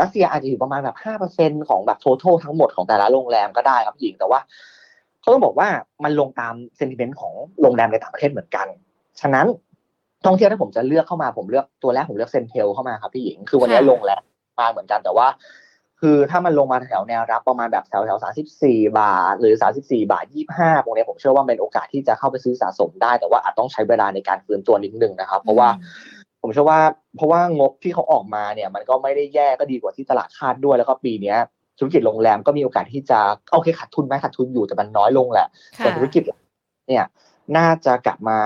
[0.00, 4.40] รัสเซียอาจจะอยู่ประมาณแบบห้าเปอร์เซ็นของแบบ total ทั้งหมดของแต่ละโรงแรมก็ได้ครับหญิงแต่ว่า
[5.20, 5.68] เขาต้องบอกว่า
[6.04, 8.66] มันลงตามเซนติเมนต์ของโรงแรมในต่างประเทศเหมือนกัน
[9.20, 9.46] ฉะนั้น
[10.26, 14.20] ท่องเที่ยวถ้าผมจะเลือกเข้ามาผมเลือกตัวแรกผมเลือกเซนเทลเข้ามาครับพี่หญิง คือวันนี้ค่ะลงแล้ว
[14.60, 15.26] มาเหมือนกันแต่ว่า
[16.00, 25.68] คือถ้ามันลงมาแถวแนวรับประมาณแบบแถวแถวสาสิบสี่บาท หรือสาสิบสี่บาทยี่ห้าตรงเนี้ยผมเชื่อว่าเป็นโอกาสที่จะเข้าไปซื้อสะสมได้ แต่ว่าอาจต้องใช้เวลาในการฟื้นตัวนิดนึงนะครับ เพราะว่า
[26.42, 26.80] ผมเชื่อว่า
[27.16, 31.38] เพราะว่างบที่เขาออกมาเนี่ย มันก็ไม่ได้แย่ก็ดีกว่าที่ตลาดคาดด้วยแล้วก็ปีเนี้ย
[31.78, 33.18] ธุรกิจโรงแรมก็มีโอกาสที่จะ
[33.52, 35.46] โอเคขาดทุนไหมขาดทุนอยู่แต่มันน้อยลงแหละ
[35.78, 36.22] ค่ะแต่ธุรกิจ
[36.88, 37.04] เนี่ย
[37.56, 38.38] น่าจะกลับมา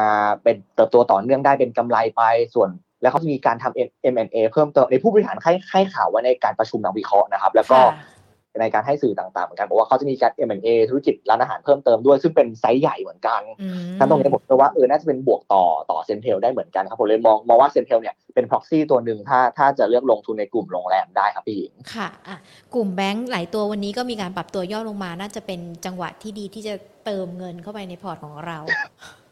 [0.42, 2.22] เป็นเติบโตต่อเนื่องได้เป็นกำไรไป
[2.54, 8.16] ส่วน แล้วเขาจะมีการทำ M&A เพิ่มเติมในผู้บริหารให้ให้ข่าวไว้ในการประชุมนักวิเคราะห์นะครับ แล้วก็ค่ะ
[8.60, 22.36] ในการให้สื่อต่างๆเหมือนกันบอกว่าเขาจะมีการ M&A ธุรกิจร้านอาหารเพิ่มเติมด้วยซึ่งเป็นไซส์ใหญ่เหมือนกันอืมฉะนั้นตรงนี้ผมเชื่อว่าเออน่าจะเป็นบวกต่อต่อ CENTEL ได้เหมือนกันครับผมเลยมองมองว่า CENTEL เนี่ยเป็น proxy ตัวหนึ่งถ้าถ้าจะเลือกลงทุนในกลุ่มโรงแรมได้ครับพี่หญิงค่ะอะ
[22.74, 28.58] กลุ่มแบงก์หลายตัววันนี้ก็มีการปรับตัวย่อลงมาน่าจะเป็นจังหวะที่ดีที่จะเติมเงินเข้าไปในพอร์ตของเรา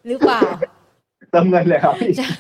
[0.06, 0.40] หรือเปล่า
[1.30, 2.32] เติมเงินเลยครับพี่ใช่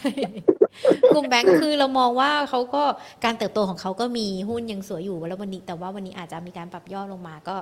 [1.14, 2.82] กลุ่มแบงก์คือเรามองว่าเขาก็
[3.24, 7.56] การเติบโตของเขาก็มีหุ้นยังสวยอยู่แล้ววันนี้ แต่ว่าวันนี้อาจจะมีการปรับย่อลงมาก็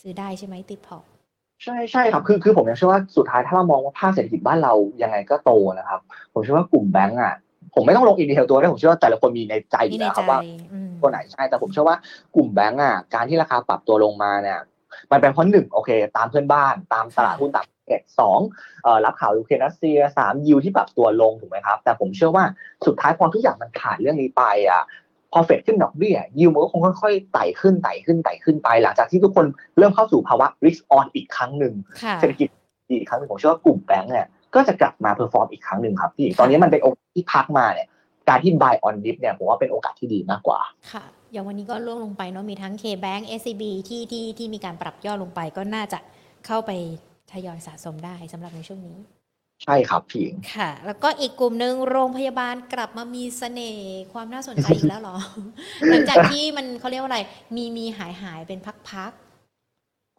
[0.00, 1.04] ซื้อได้ใช่ไหมติดพอร์ต
[1.64, 6.00] ใช่ใช่ครับคือคือผมยังเชื่อว่าสุดท้ายถ้าเรามองว่าภาคเศรษฐกิจบ้านเรายังไงก็โตนะครับ
[6.32, 7.34] ผมเชื่อว่ากลุ่มแบงก์อะ
[7.74, 10.38] ผมไม่ต้องลง in detail ตัวด้วยผมเชื่อว่าแต่ละคนมีในใจอนี่ยู่ในแล้วคใจรับว่า
[10.72, 11.96] อืมตัวไหนใช่แต่ผมเชื่อว่า
[12.36, 14.58] กลุ่มแบงก์อะการที่ราคาปรับตัวลงมาเนี่ย
[15.12, 17.79] มันเป็นเพราะหนึ่งโอเค ตามเพื่อนบ้านตามตลาดหุ้นต่างประเทศ
[18.18, 18.38] สอง
[18.84, 22.44] เอ่อรับข่าวยูเครนรัสเซียสามยิวที่ปรับตัวลงถูกไหมครับ แต่ผมเชื่อว่า
[22.86, 24.82] สุดท้ายพอทุกอย่างมันผ่านเรื่องนี้ไปอะ
[25.32, 29.46] พอเฟดขึ้นดอกเบี้ยยิวมันก็คงค่อยๆไต่ขึ้นไต่ขึ้นไต่ขึ้นไป หลังจากที่ทุกคน
[29.78, 32.48] เริ่มเข้าสู่ภาวะ risk on อีกครั้งหนึ่งค่ะเศรษฐกิจ
[32.90, 37.88] ดีอีกครั้งหนึ่งผมเชื่อว่ากลุ่มแบงก์เนี่ยก็จะกลับมา perform อีกครั้งหนึ่งครับพี่ตอนนี้มันเป็นโอกาสที่พักมาเนี่ย
[38.28, 40.60] การที่ buy on dip เนี่ยผมว่าเป็นโอกาสที่ดีมากกว่า
[40.92, 45.98] ค่ะอย่างวันนี้ก็ร่วงลงไปเนาะมีทั้ง K-Bank SCB ที่ที่ที่มีการปรับย่อลงไปก็น่าจะ
[46.46, 46.70] เข้าไป
[47.32, 48.98] ทยอยสะสมได้สำหรับในช่วงนี้
[49.64, 55.16] ใช่ครับพี่หญิงค่ะ แล้วก็อีกกลุ่มหนึ่งโรงพยาบาลกลับมามีเสน่ห์ความน่าสนใจอีกแล้วเหรอ
[55.88, 57.20] หลังจากที่มันเขาเรียกว่าอะไร
[57.56, 59.12] มีมีหายหายเป็นพัก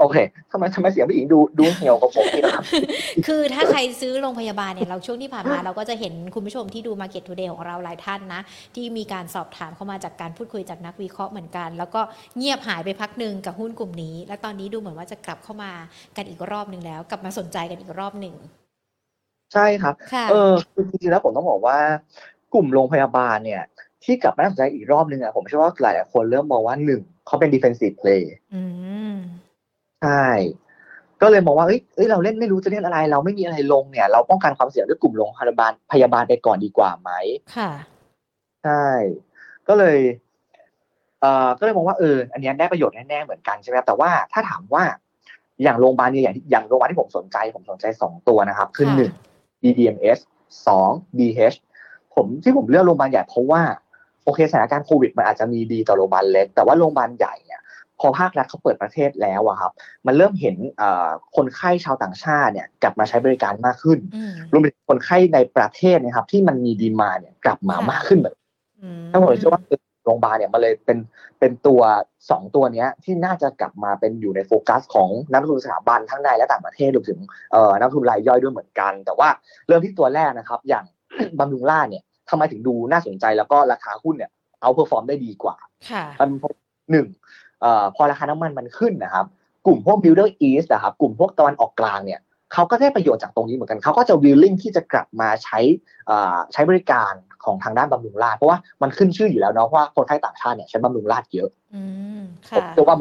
[0.02, 0.18] โอเค
[0.52, 8.42] ทำไมทำไมเสียงพี่หญิงดูดูเหี่ยวกับผมนี่นะครับๆคือถ้าใครซื้อโรงพยาบาลเนี่ยเราช่วงที่ผ่านมาเราก็จะเห็นคุณผู้ชมที่ดู Market Today ของเราหลายท่านนะ
[8.76, 12.02] ที่มีการสอบถามเข้ามาจากการพูดคุยจากนักวิเคราะห์เหมือนกัน แล้วก็
[12.38, 15.72] เงียบหายไปพักหนึ่งกับหุ้นกลุ่มนี้ และตอนนี้ดูเหมือนว่าจะกลับเข้ามา
[16.18, 18.36] กันอีกรอบหนึ่งแล้ว กลับมาสนใจกันอีกรอบหนึ่ง
[19.54, 21.78] ใช่ครับค่ะเออคือจริงๆแล้วผมต้องบอกว่า
[22.54, 23.64] กลุ่มโรงพยาบาลเนี่ย
[24.04, 28.22] ที่กลับมาน่าสนใจอีกรอบนึงอะผมเชื่อว่าหลายๆคนเริ่มมองว่าหนึ่งเขาเป็น defensive play
[28.56, 28.62] อื
[29.14, 29.16] ม
[30.02, 30.26] ใช่
[31.22, 37.12] ก็เลยมองว่าเอ้ยเอ้ยเราเล่นไม่รู้จะเล่นอะไร เราไม่มีอะไรลงเนี่ย เราป้องกันความเสี่ยงด้วยกลุ่มโรงพยาบาลพยาบาลไปก่อนดีกว่าไหม
[37.56, 37.72] ค่ะ
[38.64, 38.86] ใช่
[39.68, 39.98] ก็เลย
[41.22, 44.84] เอ่อก็เลยมองว่าเอออันเนี้ยได้ประโยชน์แน่ๆเหมือนกันใช่ไหมครับแต่ว่าถ้าถามว่า
[45.64, 49.12] อย่างโรงพยาบาลเนี่ยอย่างที่อย่างโรงพยาบาลที่ผมสนใจ ผมสนใจสองตัวนะครับ คือค่ะหนึ่ง
[49.64, 50.20] DDMS
[50.68, 50.90] สอง
[51.20, 51.58] DH
[52.16, 53.62] ผมที่ผมเลือกโรงพยาบาลใหญ่เพราะว่า
[54.24, 57.61] โอเคสถานการณ์โควิดมันอาจจะมีดีต่อโรงพยาบาลเล็ก แต่ว่าโรงพยาบาลใหญ่เนี่ย
[58.02, 59.72] พอภาครัฐเขาเปิดประเทศแล้วอะครับ
[60.08, 68.36] มันเริ่มเห็นเอ่อคนไข้ชาวต่างชาติเนี่ยกลับมาใช้บริการมากขึ้นอืมรวมไปถึงคนไข้ในประเทศนะครับ ที่มันมีดีมาเนี่ยกลับมาค่ะมากขึ้นเหมือน
[68.82, 69.62] อืมถ้าผมเชื่อว่า
[70.06, 70.98] โรงพยาบาลเนี่ยมันเลยเป็น
[71.40, 71.82] เป็นตัว
[72.30, 77.20] สองตัวเนี้ยที่น่าจะกลับมาเป็นอยู่ในโฟกัสของนักลงทุนสถาบันทั้งในและต่างประเทศรวมถึง
[77.52, 79.30] เอ่อนักลงทุนรายย่อยด้วยเหมือนกัน แต่ว่า
[79.68, 80.86] เริ่มที่ตัวแรกนะครับ อย่าง
[81.40, 84.32] บำรุงราษฎร์เนี่ยทำไมถึงดูน่าสนใจแล้วก็ราคาหุ้นเนี่ย
[84.62, 85.56] outperform ได้ดีกว่า
[85.90, 86.54] ค่ะมันเพราะ
[86.92, 87.08] หนึ่ง
[87.51, 89.26] เอ่อพอราคาน้ำมันมันขึ้นนะครับ
[89.66, 92.20] กลุ่มพวก Middle East นะครับกลุ่มพวกตะวันออกกลางเนี่ย
[92.54, 95.60] เขาก็ได้ประโยชน์จากตรงนี้เหมือนกันเขาก็จะ willing ที่จะกลับมาใช้
[96.08, 101.84] เอ่อใช้บริการของทางด้านบำรุงราษฎร์เพราะว่ามันขึ้นชื่ออยู่แล้วเนาะว่าคนไทยต่างชาติเนี่ยใช้บำรุงราษฎร์เยอะอื
[102.20, 102.22] ม
[102.56, 102.96] ผมค่ะเชื่อว่า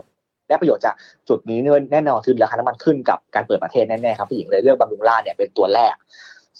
[0.48, 0.94] ได้ประโยชน์จาก
[1.28, 1.58] จุดนี้
[1.92, 5.94] แน่นอนคือราคาน้ำมันขึ้นกับการเปิดประเทศแน่ๆครับพี่หญิงเลยเลือกบำรุงราษฎร์เนี่ยเป็นตัวแรก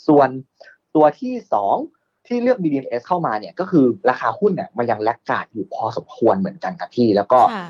[0.06, 0.28] ส่วน
[0.94, 1.76] ตัวที่สอง
[2.26, 7.68] ที่เลือก BDMS เข้ามาเนี่ยก็คือราคาหุ้นเนี่ยมันยัง laggard อยู่พอสมควรเหมือนกันครับพี่ แล้วก็ค่ะ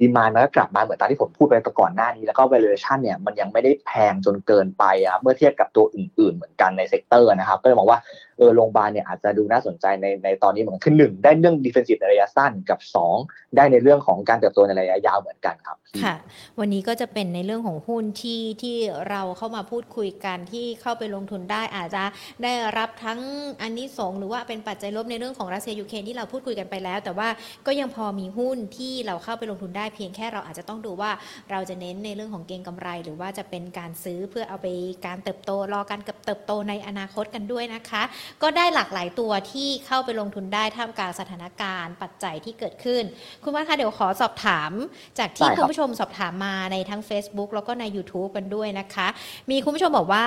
[0.00, 7.98] demand มันก็กลับมาเหมือนตามที่ผมพูดไปก่อนหน้านี้ แล้วก็ valuation เนี่ยมันยังไม่ได้แพงจนเกินไปอะเมื่อเทียบกับตัวอื่น ๆ เหมือนกันใน sector นะครับ ก็เลยมองว่า
[8.38, 13.16] เออโรงพยาบาลเนี่ยอาจจะดูน่าสนใจในในตอนนี้เหมือนกันคือหนึ่งได้เรื่อง defensive ในระยะสั้นกับสอง
[13.56, 16.14] ได้ในเรื่องของการเติบโตในระยะยาวเหมือนกันครับค่ะ
[16.60, 18.76] วันนี้ก็จะเป็นในเรื่องของหุ้นที่ที่
[19.10, 22.04] เราเข้ามาพูดคุยกันที่เข้าไปลงทุนได้อาจจะ
[22.42, 23.20] ได้รับทั้ง
[23.62, 27.28] อันนี้สงหรือว่าเป็นปัจจัยลบในเรื่องของรัสเซียยูเครนที่เราพูดคุยกันไปแล้ว แต่ว่า
[27.66, 31.10] ก็ยังพอมีหุ้นที่เราเข้าไปลงทุนได้เพียงแค่เราอาจจะต้องดูว่า
[31.50, 34.66] เราจะเน้นในเรื่องของเก็งกำไร หรือว่าจะเป็นการซื้อเพื่อเอาไป
[35.06, 38.02] การเติบโตรอการเติบโตในอนาคตกันด้วยนะคะ
[38.42, 43.02] ก็ได้หลากหลายตัวที่เข้าไปลงทุนได้ท่ามกลางสถานการณ์ปัจจัยที่เกิดขึ้น
[43.42, 44.70] คุณวัฒน์คะเดี๋ยวขอสอบถาม
[45.18, 49.06] จากที่ได้ครับคุณผู้ชมสอบถามมาในทั้ง Facebook แล้วก็ใน YouTube กันด้วยนะคะ
[49.50, 50.24] มีคุณผู้ชมบอกว่า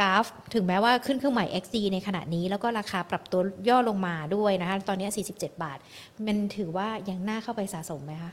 [0.00, 5.78] กราฟถึงแม้ว่าขึ้นเครื่องหมาย XD ในขณะนี้แล้วก็ราคาปรับตัวย่อลงมาด้วยนะคะ ตอนนี้ 47 บาท
[6.26, 8.32] มันถือว่ายังน่าเข้าไปสะสมไหมคะ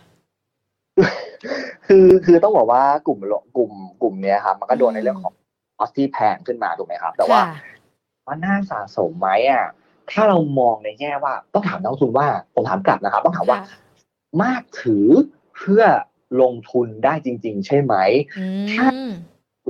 [1.88, 3.72] คือคือต้องบอกว่ากลุ่มโลกลุ่ม
[4.02, 5.34] กลุ่มเนี้ยครับมันก็โดนในอืมเรื่องของ
[5.80, 7.47] ออสที่แพงขึ้นมาถูกไหมครับ แต่ว่าค่ะ
[8.26, 9.65] ว่าน่าสะสมไหมอะ
[10.11, 13.80] ถ้าเรามองในแง่ว่าต้องถามนักลงทุนว่าผมถามกลับนะครับ ต้องถามว่าค่ะ
[14.43, 15.07] มากถือ
[15.55, 15.84] เพื่อ
[16.41, 17.95] ลงทุนได้จริง ๆ ใช่ไหม
[18.38, 18.45] อื
[19.07, 19.09] ม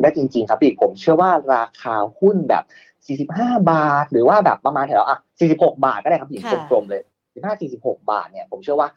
[0.01, 2.63] ได้จริง ๆ ครับพี่ผมเชื่อว่าราคาหุ้นแบบ
[3.31, 5.17] 45 บาท หรือว่าแบบประมาณแถวอะ
[5.51, 7.01] 46 บาทก็ได้ครับพี่ค่ะกลมๆเลย
[7.33, 8.89] 45 46 บาทเนี่ยผมเชื่อว่า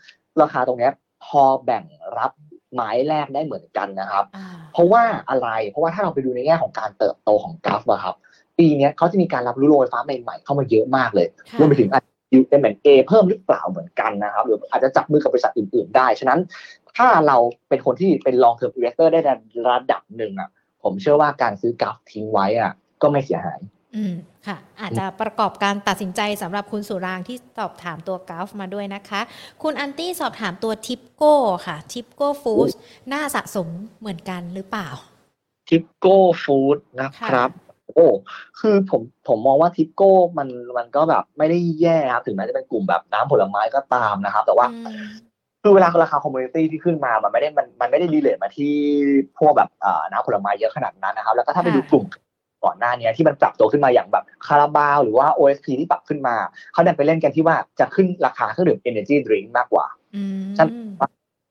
[0.42, 0.92] ราคาตรงเนี้ย
[1.24, 1.84] พอแบ่ง
[2.18, 2.32] รับ
[2.72, 8.16] ไม้แรกได้เหมือนกันนะครับอ่าเพราะว่าอะไรเพราะว่าถ้าเราไปดูในแง่ของการเติบโตของกราฟอะครับ
[8.58, 12.10] ปีเนี้ยเขาจะมีการรับรู้โรงไฟฟ้าใหม่ๆเข้ามาเยอะมากเลยค่ะรวมไปถึงอาจจะ
[12.60, 16.40] M&A เพิ่มหรือเปล่าเหมือนกันนะครับหรืออาจจะจับมือกับบริษัทอื่นๆได้ ฉะนั้น
[16.96, 17.36] ถ้าเรา
[17.68, 19.30] เป็นคนที่เป็น long term investor ได้ใน
[19.68, 20.48] ระดับหนึ่งอะ
[20.82, 23.58] ผมเชื่อว่าการซื้อกราฟทิ้งไว้อะ ก็ไม่เสียหาย
[23.96, 24.14] อืม
[24.46, 29.20] ค่ะ อาจจะประกอบการตัดสินใจสำหรับคุณสุรางที่สอบถามตัวกราฟมาด้วยนะคะ
[29.62, 31.34] คุณอันตี้สอบถามตัวทิปโก้
[31.66, 32.68] ค่ะทิปโก้ฟู้ด
[33.12, 33.68] น่าสะสม
[34.00, 34.88] เหมือนกันหรือเปล่า
[35.68, 37.50] ทิปโก้ฟู้ดนะครับ
[37.94, 38.06] โอ้
[38.60, 45.06] คือผมผมมองว่าทิปโก้มันมันก็แบบไม่ได้แย่ครับถึงแม้จะเป็นกลุ่มแบบน้ำผลไม้ก็ตามนะครับ แต่ว่าอืม
[45.62, 48.74] คือเวลาราคา commodity ที่ขึ้นมา มันไม่ได้มันมันไม่ได้ relate มาที่
[49.38, 52.04] พวกแบบเอ่อน้ำผลไม้เยอะขนาดนั้นนะครับ แล้วก็ถ้าไปดูกลุ่ม
[52.64, 56.36] ก่อนหน้านี้ที่มันปรับตัวขึ้นมาอย่างแบบคาราบาวหรือว่า OSP ที่ปรับขึ้นมา
[56.72, 60.68] เขาดันไปเล่นกันที่ว่าจะขึ้นราคาเครื่องดื่ม energy drink มากกว่าอืมฉัน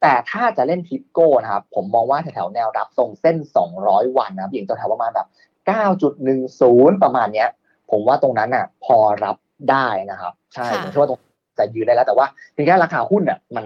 [0.02, 3.38] แต่ถ้าจะเล่นทิปโก้นะครับ ผมมองว่าแถวๆแนวรับตรงเส้น
[3.78, 5.28] 200 วันนะครับอย่างแถวๆประมาณแบบ
[5.70, 7.50] 9.10 ประมาณเนี้ย
[7.92, 9.38] ผมว่าตรงนั้นน่ะ พอรับ
[9.72, 11.20] ได้นะครับ ใช่ค่ะผมเชื่อว่าตรง
[11.58, 13.66] จะยืนได้แล้ว แต่ว่าเพียงแค่ราคาหุ้นเนี่ยมัน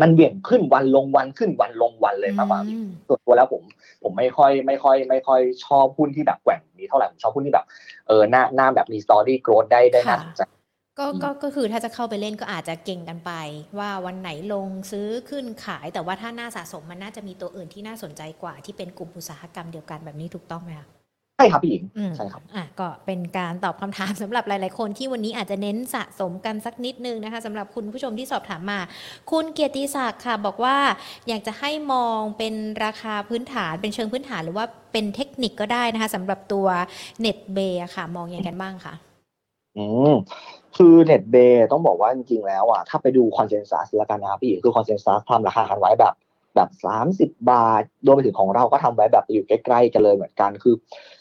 [0.00, 3.62] มันเบี่ยงขึ้นวันลงวันขึ้นวันลงวันเลยมากกว่าอืมส่วนตัวแล้วผม
[4.02, 7.66] ผมไม่ค่อยไม่ค่อย ไม่ค่อยชอบหุ้นที่แบบแกว่งนี้เท่าไหร่ผมชอบหุ้นที่แบบ
[8.08, 10.42] เออหน้าหน้าแบบมีสตอรี่โกรดได้ได้น่าสนใจ
[10.98, 13.32] ก็อืมก็ก็คือถ้าจะเข้าไปเล่นก็อาจจะเก่งกันไป
[13.78, 20.88] ว่าวันไหนลงซื้อขึ้นขาย แต่ว่าถ้าน่าสะสมมันน่าจะมีตัวอื่นที่น่าสนใจกว่าที่เป็นกลุ่มอุตสาหกรรมเดียวกันแบบนี้ถูกต้องไหมคะ
[21.40, 28.80] ใช่ครับพี่หญิงอืมใช่ครับอะก็เป็นการตอบคำถามสำหรับหลาย ๆ คนที่วันนี้อาจจะเน้นสะสมกันสักนิดนึงนะคะสำหรับคุณผู้ชมที่สอบถามมา
[29.30, 30.76] คุณเกียรติศักดิ์ค่ะ บอกว่า
[31.28, 36.66] อยากจะให้มองเป็นราคาพื้นฐานเป็นเชิงพื้นฐานหรือว่าเป็นเทคนิคก็ได้นะคะสำหรับตัว
[37.20, 38.94] Netbay ค่ะ มองอย่างกันบ้างค่ะ
[39.76, 40.12] อืม
[40.76, 46.14] คือ Netbay ต้องบอกว่าจริง ๆ แล้วอะถ้าไปดู consensus แล้วกันนะครับพี่หญิงคือ consensus ทำราคากันไว้แบบ
[46.56, 50.74] แบบสามสิบบาทรวมไปถึงของเราก็ทำไว้แบบอยู่ใกล้ๆกันเลยเหมือนกันคือ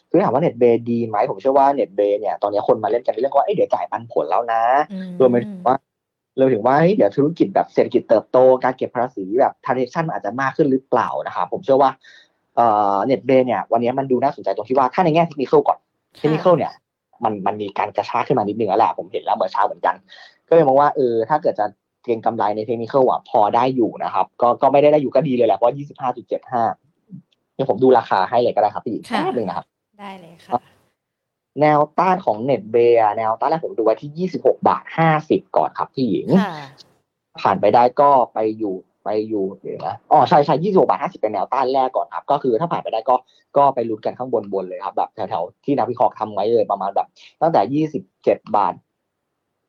[0.09, 5.75] คือถามว่า Netbay ดีไหมผมเชื่อว่า Netbay เนี่ยตอนนี้คนมาเล่นกันในเรื่องว่าเอ้ยเดี๋ยวจ่ายปันผลแล้วนะอืมรวมไปถึงว่า
[6.37, 11.91] เราถึงว่าเฮ้ยเดี๋ยวธุรกิจแบบเศรษฐกิจเติบโตการเก็บภาษีแบบทาร์เ t ชันอาจจะมากขึ้นหรือเปล่านะครับผมเชื่อว่า
[12.55, 15.79] เอ่อเน็ตเบย์เนี่ยวันนี้มันดูน่าสนใจตรงที่ว่าถ้าในแง่เทคนิคก่อน
[16.17, 16.73] เทคนิคเนี่ย
[17.23, 19.95] มันมันมีการกระชากขึ้นมานิดนึงแล้วแหละผมเห็นแล้วเมื่อเช้าเหมือนกัน
[20.47, 21.65] ก็เลยมองว่าเออถ้าเกิดจะ
[22.05, 26.63] เก็งกำไรในเทคนิคอะพอได้อยู่นะครับ ก็ก็ไม่ได้ได้อยู่ก็ดีเลยแหละเพราะยี่สิบห้าจุดเจ็ดห้า
[27.55, 29.65] เดี๋ยวผมดูราคาให้เลยก็ได้ครับพี่ค่ะแป๊บนึงนะครับ
[29.99, 30.53] ได้เลยค่ะ
[31.61, 36.53] แนวต้านของเน็ตเบียแนวต้านแรกผมดูไว้ที่ยี่สิบหกบาทห้าสิบก่อนครับพี่หญิงค่ะ
[37.41, 38.75] ผ่านไปได้ก็ไปอยู่
[39.05, 43.15] ไปอยู่เดี๋ยวนะอ๋อใช่ใช่ยี่สิบกบาทห้าสิบเป็นแนวต้านแรกก่อนครับ ก็คือถ้าผ่านไปได้ก็
[43.57, 47.07] ก็ไปลุ้นกันข้างบนบนเลยครับ แบบแถวๆที่นักวิเคราะห์ทำไว้เลยประมาณแบบ
[47.41, 48.73] ตั้งแต่ยี่สิบเจ็ดบาท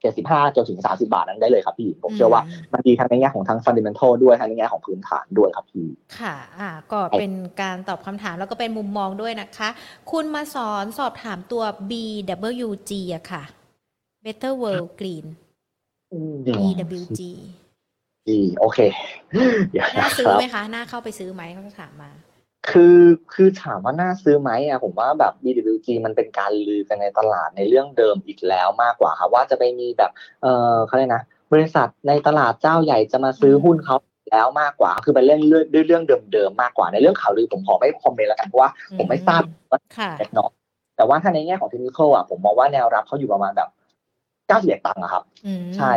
[0.01, 5.87] เจ็ดสิบห้าจนถึงสามสิบาทนั้นได้เลยครับพี่ผมเชื่อว่าอืมมันดีทั้งในแง่ของทั้งฟันเดเมนทัลด้วยทั้งในแง่ของพื้นฐานด้วยครับพี่
[6.19, 7.33] ค่ะ อ่า ก็เป็น
[7.63, 9.69] การตอบคำถามแล้วก็เป็นมุมมองด้วยนะคะ
[10.11, 13.43] คุณมาสอนสอบถามตัว BWG อะค่ะ
[14.25, 15.27] Better World Green
[16.59, 17.21] BWG
[18.29, 18.79] ดีโอเค
[19.71, 22.11] เดี๋ยวน่านะซื้คอรับไหมคะ น่าเข้าไปซื้อไหมเขาถามมา
[22.69, 22.99] คือ
[23.35, 30.11] คือถามว่าน่าซื้อไหมอะผมว่าแบบ BWG มันเป็นการลือกันในตลาดในเรื่องเดิมอีกแล้วมากกว่าครับว่าจะไปมีแบบ
[30.43, 33.97] เออเขาเรียกนะบริษัทในตลาดเจ้าใหญ่จะมาซื้อหุ้นเขา
[34.33, 40.51] แล้วมากกว่าคือเป็นเรื่องเรื่องด้วยเรื่องเดิมๆมากกว่าในเรื่องข่าวลือผมขอไม่คอมเมนต์แล้วกันเพราะว่าผมไม่ทราบว่าค่ะเนาะ
[40.97, 43.69] แต่ว่าถ้าในแง่ของเทคนิคอะผมมองว่าแนวรับเขาอยู่ประมาณแบบ
[44.49, 45.91] 91ตังค์อะครับอืมใช่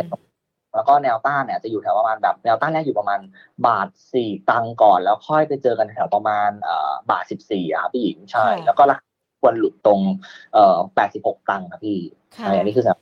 [0.74, 3.20] แล้วก็แนวต้านเนี่ยจะอยู่แถวประมาณแบบแนวต้านแรกอยู่ประมาณ
[3.66, 9.08] บาทสี่ตังค์ก่อน แล้วค่อยไปเจอกันแถวประมาณเอ่อบาทสิบสี่อะพี่หญิงใช่ แล้วก็ราคา
[9.40, 10.00] ควรหลุดตรง
[10.54, 11.98] เอ่อแปดสิบหกตังค์ครับพี่
[12.36, 13.00] ค่ะใช่อันนี้คือสำหรับ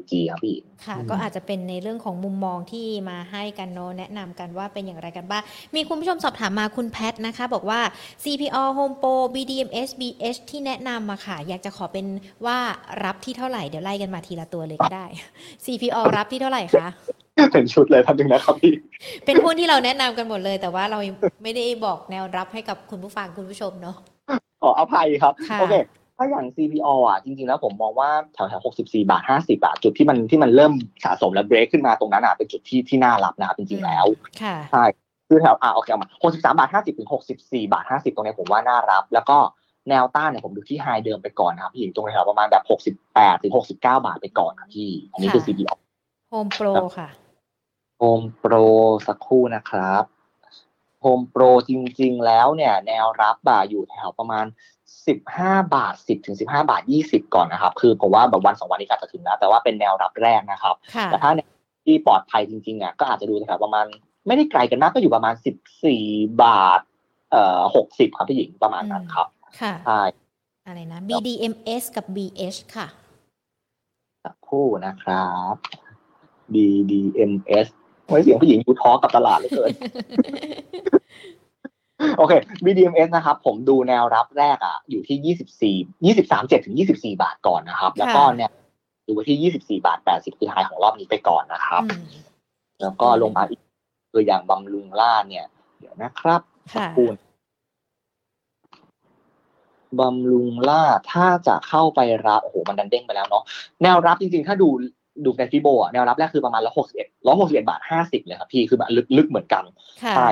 [0.00, 5.42] BWG ครับพี่หญิงค่ะอืมก็อาจจะเป็นในเรื่องของมุมมองที่มาให้กันเนาะแนะนำกันว่าเป็นอย่างไรกันบ้าง
[5.74, 7.80] มีคุณผู้ชมสอบถามมาคุณแพทนะคะ บอกว่า
[8.22, 12.06] CPO Home Pro BDMs BH ที่แนะนำมาค่ะ อยากจะขอเป็น
[12.46, 12.58] ว่า
[13.04, 15.06] รับที่เท่าไหร่เดี๋ยวไล่กันมาทีละตัวเลยก็ได้
[15.64, 16.88] CPO รับที่เท่าไหร่คะ
[17.52, 18.72] เป็นชุดเลยพันหนึ่งนะครับพี่
[19.24, 23.96] เป็นหุ้นที่เราแนะนำกันหมดเลย แต่ว่าเรายังไม่ได้บอกแนวรับให้กับคุณผู้ฟังคุณผู้ชมเนาะ
[24.62, 25.74] ขออภัยครับค่ะโอเค
[26.22, 30.72] ถ้าอย่าง CPO อะจริงๆแล้วผมมองว่าแถวแถว64บาท50บาทจุดที่มันที่มันเริ่ม
[31.04, 34.04] สะสมและเบรกขึ้นมาตรงนั้นอะเป็นจุดที่ที่น่ารับนะครับจริงๆแล้ว
[34.42, 34.84] ค่ะใช่
[35.28, 37.08] คือแถวอะโอเคเอามา63บาท50ถึง
[37.40, 39.38] 64บาท50ตรงเนี้ยผมว่าน่ารับ แล้วก็
[39.88, 42.64] แนวต้านเนี่ยผมดูที่ไฮเดิมไปก่อนนะครับพี่หญิงตรงแถวประมาณแบบ
[43.06, 45.74] 68ถึง69บาทไปก่อนครับพี่ อันนี้คือค่ะ CPO
[46.32, 47.08] Home Pro ค่ะ
[48.00, 48.64] Home Pro
[49.06, 50.04] สักครู่นะครับ
[51.04, 54.46] Home Pro จริง ๆ แล้วเนี่ย แนวรับบ่าอยู่แถวประมาณ
[55.08, 61.50] 15บาท10ถึง15บาท20ก่อนนะครับ คือผมว่าแบบวันสองวันนี้ก็อาจจะถึงแล้ว แต่ว่าเป็นแนวรับแรกนะครับค่ะแต่ถ้าแนว
[61.86, 63.86] ที่ปลอดภัยจริงๆอะก็อาจจะดูแถวประมาณ
[64.26, 65.34] ไม่ได้ไกลกันมากก็อยู่ประมาณ
[65.88, 66.80] 14บาท
[67.30, 69.26] เอ่อ60ครับพี่หญิงประมาณนั้นครับ
[69.60, 70.02] ค่ะใช่
[70.66, 72.86] อะไรนะ BDMs กับ BH ค่ะ
[74.24, 75.54] สักครู่นะครับ
[76.54, 77.66] BDMS
[78.06, 79.70] ไว้เสียงผู้หญิงดูท้อกับตลาดเหลยเกิน
[82.20, 88.50] โอเค BDMs นะครับ ผมดูแนวรับแรกอะ อยู่ที่24 23 7ถึง24บาทก่อนนะครับ แล้วก็ค่ะเนี่ย
[89.06, 92.04] ดูไว้ที่24บาท80คือไฮของรอบนี้ไปก่อนนะครับอืม
[92.82, 93.60] แล้วก็ลงมาอีก
[94.12, 95.46] คืออย่างบำรุงล่าดเนี่ย
[95.78, 96.40] เดี๋ยวนะครับ
[96.74, 97.08] สักค่ะครู่
[100.00, 103.44] บำรุงล่าดถ้าจะเข้าไปรับโอ้โหมันดันเด้งไปแล้วเนาะ
[103.82, 104.68] แนวรับจริงๆ ถ้าดู
[105.24, 109.64] ดูในฟิโบอะแนวรับแรกคือประมาณร้อยหกสิบเอ็ดร้อยหกสิบเอ็ดบาทห้าสิบเลยครับพี่คือแบบลึกลึกเหมือนกัน
[110.02, 110.28] ค่ะใช่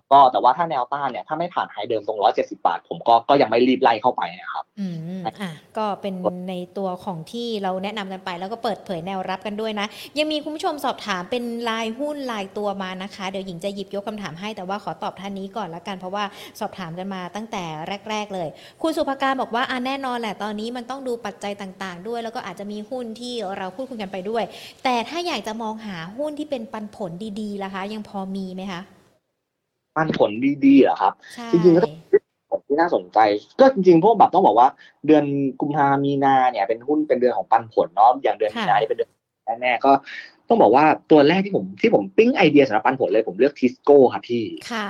[0.00, 4.86] คือครับก็แต่ว่าถ้าแนวต้านเนี่ยถ้าไม่ผ่านไฮเดิมตรงร้อยเจ็ดสิบาท ผมก็ก็ยังไม่รีบไล่เข้าไปนะครับ อื
[5.18, 6.14] มอะก็เป็น
[6.50, 9.86] ในตัวของที่เราแนะนำกันไป แล้วก็เปิดเผยแนวรับกันด้วยนะ
[10.18, 16.24] ยังมีคุณผู้ชมสอบถามเป็นลายหุ้นลายตัวมานะคะ เดี๋ยวหญิงจะหยิบยกคำถามให้แต่ว่าขอตอบท่านนี้ก่อนละกัน เพราะว่า
[16.60, 17.64] สอบถามกันมาตั้งแต่
[18.10, 18.48] แรก ๆ เลย
[18.82, 24.44] คุณสุภการบอกว่าอะแน่นอนแหละตอนนี้มันต้องดูปัจจัยต่าง ๆ ด้วย แล้วก็อาจจะมีหุ้นที่เราพูดคุยกันไปด้วย
[24.84, 28.80] แต่ถ้าอยากจะมองหาหุ้นที่เป็นปันผลดีๆล่ะคะ ยังพอมีไหมคะ
[29.96, 30.30] ปันผล
[30.66, 31.94] ดีๆเหรอครับใช่จริงๆก็ต้อง
[32.50, 33.18] ผลที่น่าสนใจ
[33.60, 34.68] ก็จริงๆพวกแบบต้องบอกว่า
[35.06, 35.24] เดือน
[35.60, 39.10] กุมภามีนาเนี่ยเป็นหุ้นเป็นเดือนของปันผลเนาะอย่างเดือนมีนาที่เป็นเดือน
[39.60, 39.92] แน่ๆก็
[40.48, 44.86] ต้องบอกว่าตัวแรกที่ผมที่ผมปิ้งไอเดียสำหรับปันผลเลยผมเลือกทิสโก้ครับพี่ค่ะ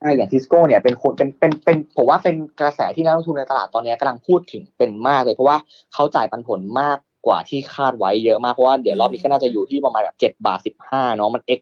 [0.00, 5.56] ใช่อย่างทิสโก้เนี่ยเป็นคนเป็นเป็นเป็นผมว่าเป็นกระแสที่นักลงทุนในตลาดตอนนี้กำลังพูดถึงเป็นมากเลย เพราะว่า
[5.94, 6.98] เขาจ่ายปันผลมาก
[7.28, 11.60] กว่าที่คาดไว้เยอะมากเพราะว่าเดี๋ยวรอบนี้ก็น่าจะอยู่ที่ประมาณแบบเจ็ดบาทสิบห้าเนาะมัน x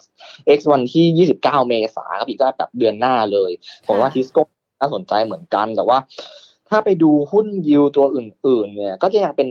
[0.56, 3.50] x วันที่ยี่สิบเก้าเมษาครับอีกก็แบบเดือนหน้าเลย
[3.86, 4.42] ผมว่าทิสโก้
[4.80, 5.98] น่าสนใจเหมือนกันแต่ว่า
[6.70, 9.48] ถ้าไปดูหุ้นยิวตัวอื่น ๆ เนี่ย ก็จะยังเป็น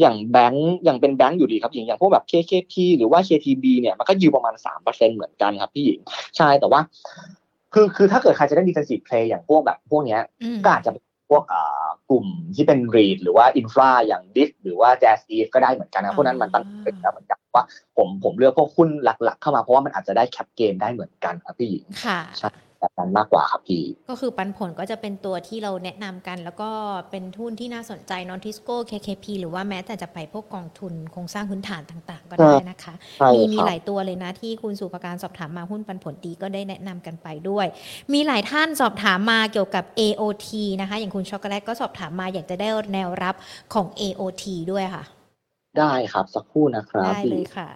[0.00, 6.00] อย่างแบงก์อย่างเป็นแบงก์อยู่ดีครับหญิงอย่างพวกแบบ KKP หรือว่า KTB เนี่ยมันก็ยิวประมาณสามเปอร์เซ็นเหมือนกันครับพี่หญิง
[6.36, 6.80] ใช่แต่ว่า
[7.74, 17.64] คือคือถ้าเกิดใครจะได้ defensive play อย่างพวกแบบพวกเนี้ยอืมก็อาจจะเป็นพวกอ่า กลุ่มที่เป็น REIT หรือว่า Infra อย่าง DIF หรือว่า JASIF ก็ได้เหมือนกันนะพวกนั้นมันตั้งเป็นแล้วเหมือนกันว่า
[17.96, 22.50] ผมผมเลือกพวกหุ้นหลัก ๆ เข้ามาเพราะว่ามันอาจจะได้ cap gain ได้เหมือนกันครับพี่หญิงค่ะใช่
[22.80, 26.70] แบบนั้นมากกว่าครับพี่ ก็คือปันผลก็จะเป็นตัวที่เราแนะนำกัน แล้วก็
[27.10, 37.66] เป็นหุ้นที่น่าสนใจนอนทิสโก้ KKP หรือว่าแม้แต่จะไปพวกกองทุนโครงสร้างพื้นฐานต่าง ๆ ก็ได้นะคะใช่มีมีครับหลายตัวเลยนะที่คุณสุภการสอบถามมาหุ้นปันผลดีก็ได้แนะนำกันไปด้วย
[38.12, 40.48] มีหลายท่านสอบถามมาเกี่ยวกับ AOT
[40.80, 43.34] นะคะ อย่างคุณช็อกโกแลตก็สอบถามมาอยากจะได้แนวรับ
[43.74, 45.04] ของ AOT ด้วยค่ะ
[45.78, 47.68] ได้ครับสักครู่นะครับ ได้เลยค่ะ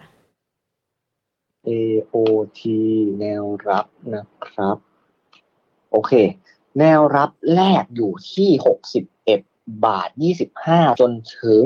[1.68, 2.60] AOT
[3.20, 4.76] แนวรับนะครับ
[5.92, 6.12] โอเค
[6.78, 9.40] แนวรับแรกอยู่ที่หกสิบเอ็ด
[9.86, 11.64] บาทยี่สิบห้าจนถึง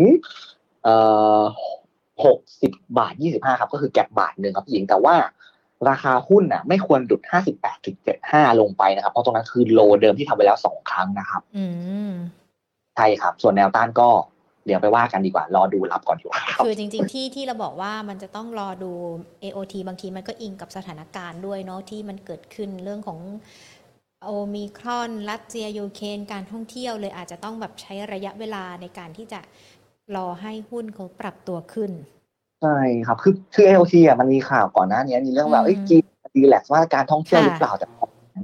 [0.83, 0.97] เอ่
[1.41, 1.43] อ
[2.25, 5.17] หกสิบบาทยี่สิบห้าครับ ก็คือแก็บบาทหนึ่งครับพี่หญิงแต่ว่า
[5.89, 11.65] ราคาหุ้นน่ะ ไม่ควรหลุดห้าสิบแปดถึงเจ็ดห้าลงไปนะครับ เพราะตรงนั้นคือโลเดิมที่ทำไปแล้วสองครั้งนะครับอื
[12.11, 12.13] ม
[12.97, 14.09] ใช่ครับ ส่วนแนวต้านก็
[14.67, 18.93] เดี๋ยวไปว่ากันดีกว่า รอดูรับก่อนดีกว่าครับคือจริง ๆ ที่ที่เราบอกว่ามันจะต้องรอดู
[19.43, 23.19] AOT บางทีมันก็อิงกับสถานการณ์ด้วยเนาะที่มันเกิดขึ้นเรื่องของ
[24.25, 29.41] โอมิครอนรัสเซียยูเครนการท่องเที่ยวเลยอาจจะต้องแบบใช้ระยะเวลาในการที่จะ
[30.17, 31.91] รอให้หุ้นเขาปรับตัวขึ้น
[32.63, 36.05] ใช่ครับคือคือ AOT อะมันมีข่าวก่อนหน้านี้มีเรื่องแบบอืมเอ้ยจีน
[36.37, 37.87] relax ว่าการท่องเที่ยวค่ะหรือเปล่าแต่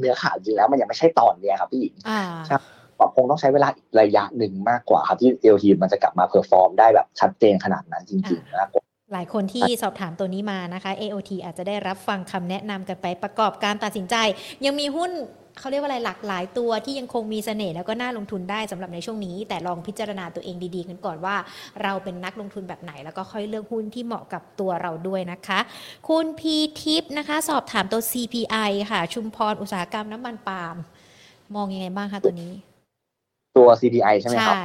[0.00, 2.56] เนื้อข่าวจริงแล้วมันยังไม่ใช่ตอนเนี้ยครับพี่หญิงอ่าใช่
[2.98, 14.16] ก็คงต้องใช้เวลาอีกระยะหนึ่งมากกว่าครับที่ AOT มันจะกลับมา perform ได้แบบชัดเจนขนาดนั้นจริงๆมากกว่าหลายคนที่สอบถามตัวนี้มานะคะ AOT อาจจะได้รับฟังคำแนะนำกันไปประกอบการตัดสินใจ
[14.64, 15.10] ยังมีหุ้น
[15.58, 21.36] เขาเรียกว่าอะไรหลากหลายตัวที่ยังคงมีเสน่ห์แล้วก็น่าลงทุนได้สำหรับในช่วงนี้ แต่ลองพิจารณาตัวเองดีๆกันก่อนว่า
[21.82, 25.60] เราเป็นนักลงทุนแบบไหน แล้วก็ค่อยเลือกหุ้นที่เหมาะกับตัวเราด้วยนะคะ
[26.08, 30.76] คุณพีทิปนะคะ สอบถามตัว CPI ค่ะ ชุมพรอุตสาหกรรมน้ำมันปาล์ม
[31.54, 32.52] มองยังไงบ้างคะตัวนี้
[33.58, 34.56] ตัว CPI ใช่ไหมครับ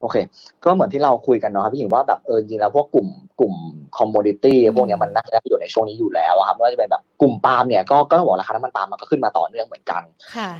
[0.00, 0.16] โอเค
[0.64, 3.08] ก็เหมือนที่เราคุยกันเนาะครับพี่หญิงว่าแบบเออจริงๆแล้วพวกกลุ่ม
[3.40, 3.54] กลุ่ม
[3.96, 10.02] คอมม o ดิตี้อืมพวกเนี้ยมันน่าจะได้ประโยชน์ในช่วงนี้อยู่แล้วอะครับไม่ว่าจะเป็นแบบกลุ่มปาล์มเนี่ยก็ก็ต้องบอกราคาน้ำมันปาล์มมันก็ขึ้นมาต่อเนื่องเหมือนกัน
[10.36, 10.50] ค่ะ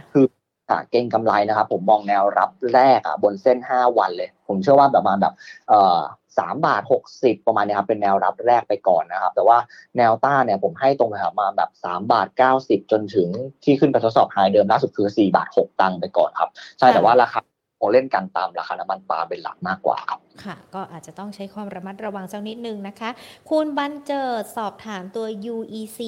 [0.71, 5.35] อะเก่งกำไรนะครับผมมองแนวรับแรกอะบนเส้น 5 วันเลย ผมเชื่อว่าประมาณแบบ
[5.69, 6.01] เอ่อ
[6.39, 9.59] สามบาทหกสิบประมาณเนี้ยครับเป็นแนวรับแรกไปก่อนนะครับ แต่ว่า
[9.97, 13.29] แนวต้านเนี่ยผมให้ตรงนะครับมาแบบสามบาทเก้าสิบจนถึง
[13.65, 17.56] ที่ขึ้นไปทดสอบ high เดิมล่าสุดคือสี่บาทหกตังค์ไปก่อนครับ ใช่ค่ะแต่ว่าราคาค
[17.87, 23.11] งเล่นกันตามราคาน้ำมันปลาล์มเป็นหลักมากกว่าครับค่ะ ก็อาจจะต้องใช้ความระมัดระวังสักนิดนึงนะคะ
[23.51, 26.01] คุณบันเจิดสอบถามตัว UEC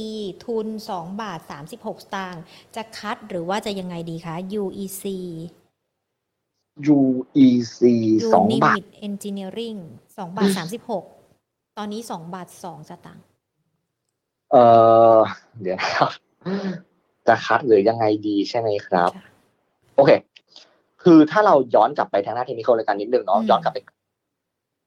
[0.45, 1.41] ทุน 2 บาท
[1.73, 2.43] 36 สตางค์
[2.77, 5.05] จะคัดหรือว่าจะยังไงดีคะ UEC
[6.97, 7.81] UEC
[8.33, 10.49] สองบาท Unit Engineering 2บาท
[11.15, 13.25] 36ตอนนี้2บาท2สตางค์
[14.53, 14.57] เอ
[15.17, 15.19] อ
[15.61, 16.11] เดี๋ยวนะครับ
[17.27, 19.27] จะคัดหรือยังไงดีใช่ไหมครับค่ะ
[19.95, 20.11] โอเค
[21.03, 23.79] คือถ้าเราย้อนกลับไปทางหน้าเทคนิคเลยกันนิดนึงเนาะอืมย้อนกลับไป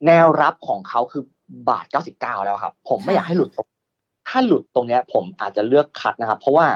[0.07, 1.23] แนวรับของเขาคือ
[1.69, 3.67] บาทเก้าสิบเก้าแล้วครับ ผมไม่ค่ะอยากให้หลุดตรง
[4.29, 6.67] ถ้าหลุดตรงเนี้ย ผมอาจจะเลือกคัดนะครับ เพราะว่า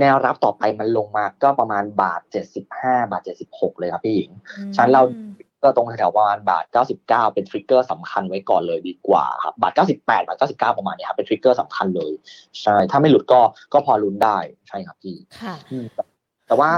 [0.00, 4.30] แนวรับต่อไปมันลงมาก็ประมาณบาทเจ็ดสิบห้าบาทเจ็ดสิบหกเลยครับพี่หญิง
[4.74, 5.02] ฉะนั้นเรา
[5.62, 6.64] ก็ตรงแถวๆประมาณบาท
[7.00, 12.12] 99 เป็นทริกเกอร์สำคัญไว้ก่อนเลยดีกว่าครับบาท 98 บาท 99 ประมาณนี้ครับเป็นทริกเกอร์สำคัญเลย
[12.62, 13.40] ใช่ ถ้าไม่หลุดก็
[13.72, 14.38] ก็พอลุ้นได้
[14.68, 16.02] ใช่ครับพี่ค่ะอืมแต่
[16.46, 16.70] แต่ว่า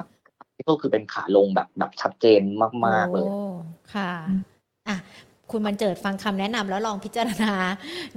[0.68, 2.40] ก็คือเป็นขาลงแบบแบบชัดเจน
[2.86, 3.28] มาก ๆ เลย
[3.94, 4.12] ค่ะ
[4.88, 4.98] อะ
[5.52, 7.54] คุณมันเจิดฟังคำแนะนำแล้วลองพิจารณา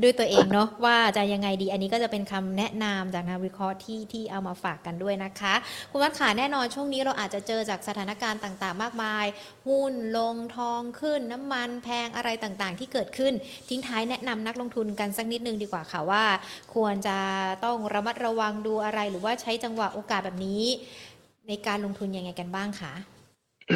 [0.02, 5.54] ด้วยตัวเองเนาะว่าจะยังไงดี อันนี้ก็จะเป็นคำแนะนำจากนักวิเคราะห์ที่ที่เอามาฝากกันด้วยนะคะ
[5.92, 9.26] คุณวัดขาแน่นอนช่วงนี้เราอาจจะเจอจากสถานการณ์ต่างๆ มากมาย
[9.68, 13.34] หุ้นลงทองขึ้น น้ำมันแพงอะไรต่างๆ ที่เกิดขึ้น
[13.70, 16.24] ทิ้งท้ายแนะนำนักลงทุนกันสักนิดนึงดีกว่าค่ะว่า
[16.76, 17.18] ควรจะ
[17.66, 20.64] ต้องระมัดระวังดูอะไรหรือว่าใช้จังหวะโอกาสแบบนี้
[21.52, 22.94] ในการลงทุนยังไงกันบ้างคะ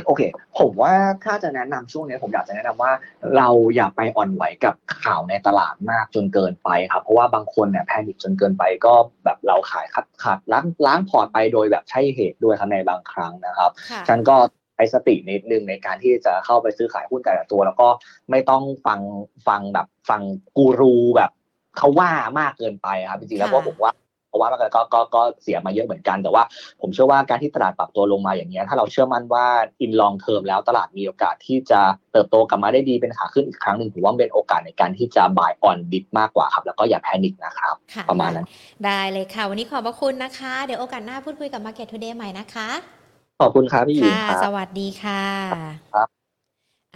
[0.05, 0.21] โอเค
[0.59, 0.93] ผมว่า
[1.26, 2.91] ถ้าจะแนะนำช่วงนี้ผมอยากจะแนะนำว่า
[3.38, 14.36] เราอย่าไปอ่อนไหวกับข่าวในตลาดมากจนเกินไปครับ เพราะว่าบางคนเนี่ยแพนิคจนเกินไปก็แบบเราขายขัดขัดล้างล้างพอร์ตไปโดยแบบใช่เหตุด้วยครับในบางครั้งนะครับค่ะฉันก็
[14.76, 17.88] ใช้สตินิดนึงในการที่จะเข้าไปซื้อขายหุ้นแต่ละตัว แล้วก็
[18.32, 18.99] ไม่ต้องฟัง
[19.47, 20.21] ฟังแบบฟัง
[20.57, 21.32] กูรูแบบ
[21.78, 24.05] เขาว่ามากเกินไปครับจริงๆแล้วค่ะก็ผมว่าเพ
[24.36, 26.44] ราะว่ามันก็ก็ก็เสียมาเยอะเหมือนกันแต่ว่า
[26.82, 29.46] ผมเชื่อว่าการที่ตลาดปรับตัวลงมาอย่างเงี้ยถ้าเราเชื่อมั่นว่า
[29.82, 31.82] อินลองเทอมแล้วตลาดมีโอกาสที่จะ
[32.12, 38.46] เติบโตกลับมาได้ดีเป็นขาขึ้นอีกครั้งหนึ่งผมว่าเป็นโอกาสในการที่จะ buy on dip มากกว่าครับ แล้วก็อย่าแพนิคนะครับค่ะประมาณนั้น
[38.86, 42.70] ได้เลยค่ะ วันนี้ขอบพระคุณนะคะ เดี๋ยวโอกาสหน้าพูดคุยกับ Market Today ใหม่นะคะ
[43.42, 45.24] ขอบคุณครับพี่หญิงค่ะครับสวัสดีค่ะ
[45.94, 46.14] ครับ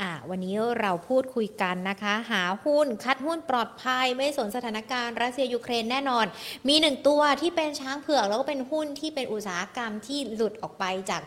[0.01, 6.25] อ่าวันนี้เราพูดคุยกันนะคะ หาหุ้นคัดหุ้นปลอดภัย ไม่สนสถานการณ์รัสเซียยูเครนแน่นอน
[6.67, 11.21] มีหนึ่งตัวที่เป็นช้างเผือก แล้วก็เป็นหุ้นที่เป็นอุตสาหกรรมที่หลุดออกไปจาก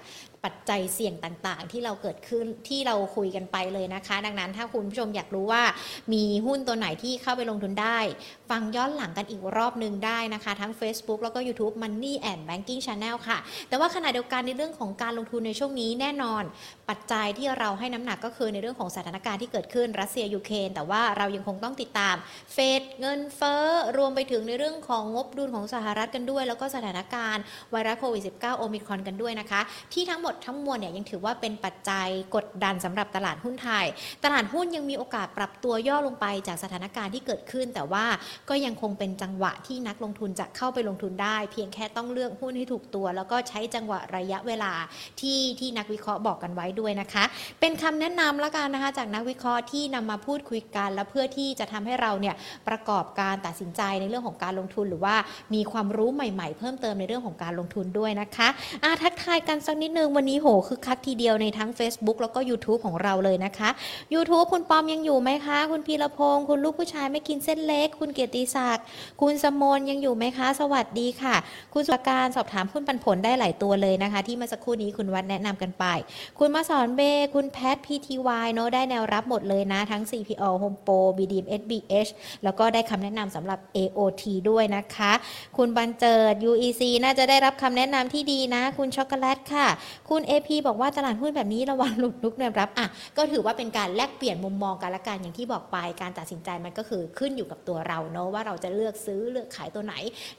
[0.44, 5.62] ปัจจัยเสี่ยงต่างๆ ที่เราเกิดขึ้นที่เราคุยกันไปเลยนะคะ ดังนั้นถ้าคุณผู้ชมอยากรู้ว่า
[6.12, 7.98] มีหุ้นตัวไหนที่เข้าไปลงทุนได้
[8.50, 13.38] ฟังย้อนหลังกันอีกรอบหนึ่งได้นะคะ ทั้ง Facebook แล้วก็ YouTube Money and Banking Channel ค่ะ
[13.68, 16.42] แต่ว่าขณะเดียวกันในเรื่องของการลงทุนในช่วงนี้แน่นอน
[16.88, 22.16] ปัจจัยที่เราให้น้ำหนักก็คือในเรื่องของสถานการณ์ที่เกิดขึ้นรัสเซียยูเครนแต่ว่าเรายังคงต้องติดตาม
[22.52, 23.64] เฟดเงินเฟ้อ
[23.96, 29.60] รวมไปถึงในเรื่องของงบดุลของสหรัฐกันด้วย แล้วก็สถานการณ์ไวรัสโควิด -19 โอมิครอนกันด้วยนะคะ
[29.92, 33.86] ที่ทั้งหมดทั้งมวลเนี่ยยังถือว่าเป็นปัจจัยกดดันสำหรับตลาดหุ้นไทย
[34.24, 38.04] ตลาดหุ้นยังมีโอกาสปรับตัวย่อลงไปจากสถานการณ์ที่เกิดขึ้น แต่ว่า
[38.48, 44.72] ก็ยังคงเป็นจังหวะที่นักลงทุนจะเข้าไปลงทุนได้ เพียงแค่ต้องเลือกหุ้นให้ถูกตัว แล้วก็ใช้จังหวะระยะเวลา
[45.20, 47.24] ที่ที่นักวิเคราะห์บอกกันไว้ด้วยนะคะ
[47.60, 52.34] เป็นคำแนะนำแล้วกันนะคะจากนักวิเคราะห์ที่นำมาพูดคุยกัน และเพื่อที่จะทำให้เราเนี่ย
[52.68, 55.16] ประกอบการตัดสินใจในเรื่องของการลงทุนหรือว่า
[55.54, 58.48] มีความรู้ใหม่ ๆ เพิ่มเติมในเรื่องของการลงทุนด้วยนะคะ
[58.84, 63.70] อะทักทายกันสักนิดนึงวันนี้โหคือคักทีเดียวในทั้ง Facebook แล้วก็ YouTube ของเราเลยนะคะ
[64.14, 68.84] YouTube คุณปอมยังอยู่ไหมคะ คุณพีรพงศ์คุณลูกผู้ชายไม่กินเส้นเล็ก คุณเกียรติศักดิ์
[69.20, 71.36] คุณสมนยังอยู่ไหมคะ สวัสดีค่ะ
[71.74, 75.84] คุณสุการสอบถามหุ้นปันผลได้หลายตัวเลยนะคะ ที่เมื่อสักครู่นี้คุณวัดแนะนำกันไป
[76.38, 77.00] คุณมาสอนเบ
[77.34, 82.10] คุณแพท PTY เนอะได้แนวรับหมดเลยนะทั้ง CPO Home Pro BDM SBH
[82.44, 85.12] แล้วก็ได้คำแนะนำสำหรับ AOT ด้วยนะคะ
[85.56, 89.66] คุณบันเจิด UEC น่าจะได้รับคำแนะนำที่ดีนะ คุณช็อกโกแลตค่ะ
[90.14, 92.86] คุณ AP บอกว่าตลาดหุ้นแบบนี้ระวังหลุดลุกแนวรับอะ
[93.16, 99.94] ก็ถือว่าเป็นการแลกเปลี่ยนมุมมองกันละกันอย่างที่บอกไป การตัดสินใจมันก็คือขึ้นอยู่กับตัวเราเนอะว่าเราจะเลือกซื้อเลือกขายตัวไหน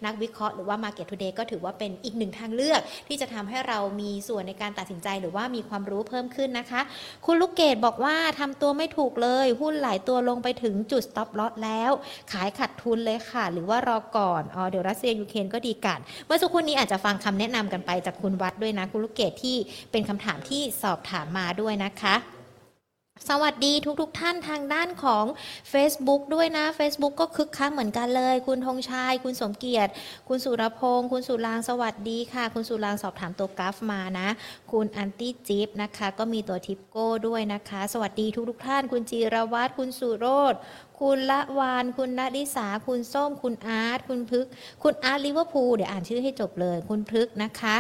[0.06, 6.82] นักวิเคราะห์หรือว่า Market Today ก็ถือว่าเป็นอีกหนึ่งทางเลือก ที่จะทำให้เรามีส่วนในการตัดสินใจหรือว่ามีความรู้เพิ่มขึ้นนะคะ
[7.26, 11.92] คุณลูกเกดบอกว่าทำตัวไม่ถูกเลยหุ้นหลายตัวลงไปถึงจุด stop loss แล้ว
[12.32, 19.58] ขายขัดทุนเลยค่ะ หรือว่ารอก่อนอ๋อเดี๋ยวรัสเซียยูเครนก็ดีกัน เมื่อสักครู่นี้อาจจะฟังคำแนะนำกันไปจากคุณวัดด้วยนะคุณลูกเกดที่
[19.92, 22.16] เป็นคำถามที่สอบถามมาด้วยนะคะ
[23.30, 25.26] สวัสดีทุกๆทท่านทางด้านของ
[25.74, 29.92] Facebook ด้วยนะ Facebook ก็คึกคักเหมือนกันเลย คุณธงชัยคุณสมเกียรติ
[30.28, 34.30] คุณสุรพงศ์คุณสุรางสวัสดีค่ะ คุณสุรางสอบถามตัวกราฟมานะ
[34.72, 40.54] คุณอันตี้จิ๊บนะคะ ก็มีตัวทิปโก้ด้วยนะคะ สวัสดีทุกๆท่าน คุณจีรวัตรคุณสุโรธ
[41.00, 44.46] คุณละวาน คุณณดิสา คุณส้ม คุณอาร์ต คุณพึก
[44.84, 47.78] คุณอาร์ตลิเวอร์พูล เดี๋ยวอ่านชื่อให้จบเลย คุณพึกนะคะ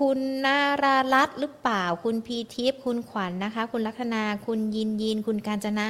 [0.00, 5.88] คุณนารารัตหรือเปล่า คุณพีทิพย์คุณขวัญนนะคะ คุณลัคนา คุณยินยิน คุณการจนา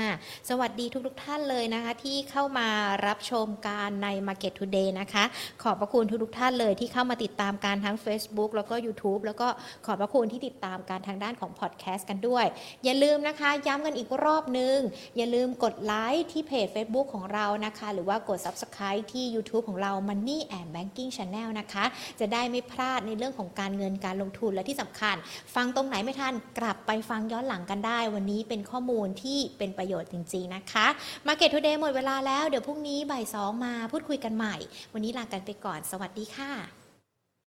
[0.48, 2.68] สวัสดีทุกๆทท่านเลยนะคะ ที่เข้ามา
[3.06, 5.24] รับชมการใน Market Today นะคะ
[5.62, 9.48] ขอบพระคุณทุกๆท่านเลยที่เข้ามาติดตามการทั้ง Facebook แล้วก็ YouTube แล้วก็
[9.86, 12.46] ขอบพระคุณที่ติดตามการทางด้านของ Podcast กันด้วย
[12.84, 14.78] อย่าลืมนะคะ ย้ำกันอีกรอบนึง
[15.16, 21.84] อย่าลืมกดไลค์ที่เพจ Facebook ของเรานะคะ หรือว่ากด Subscribe ที่ YouTube ของเรา Money and Banking Channel นะคะ
[22.20, 25.16] จะได้ไม่พลาดในเรื่องของการเงินการลงทุนและที่สำคัญ
[25.54, 30.86] ฟังตรงไหนไม่ทันกลับไปฟังย้อนหลังกันได้ วันนี้เป็นข้อมูลที่เป็นประโยชน์จริง ๆ นะคะ
[31.26, 34.56] Market Today หมดเวลาแล้วเดี๋ยวพรุ่งนี้บ่ายสองมาพูดคุยกันใหม่
[34.92, 36.81] วันนี้ลากันไปก่อน สวัสดีค่ะ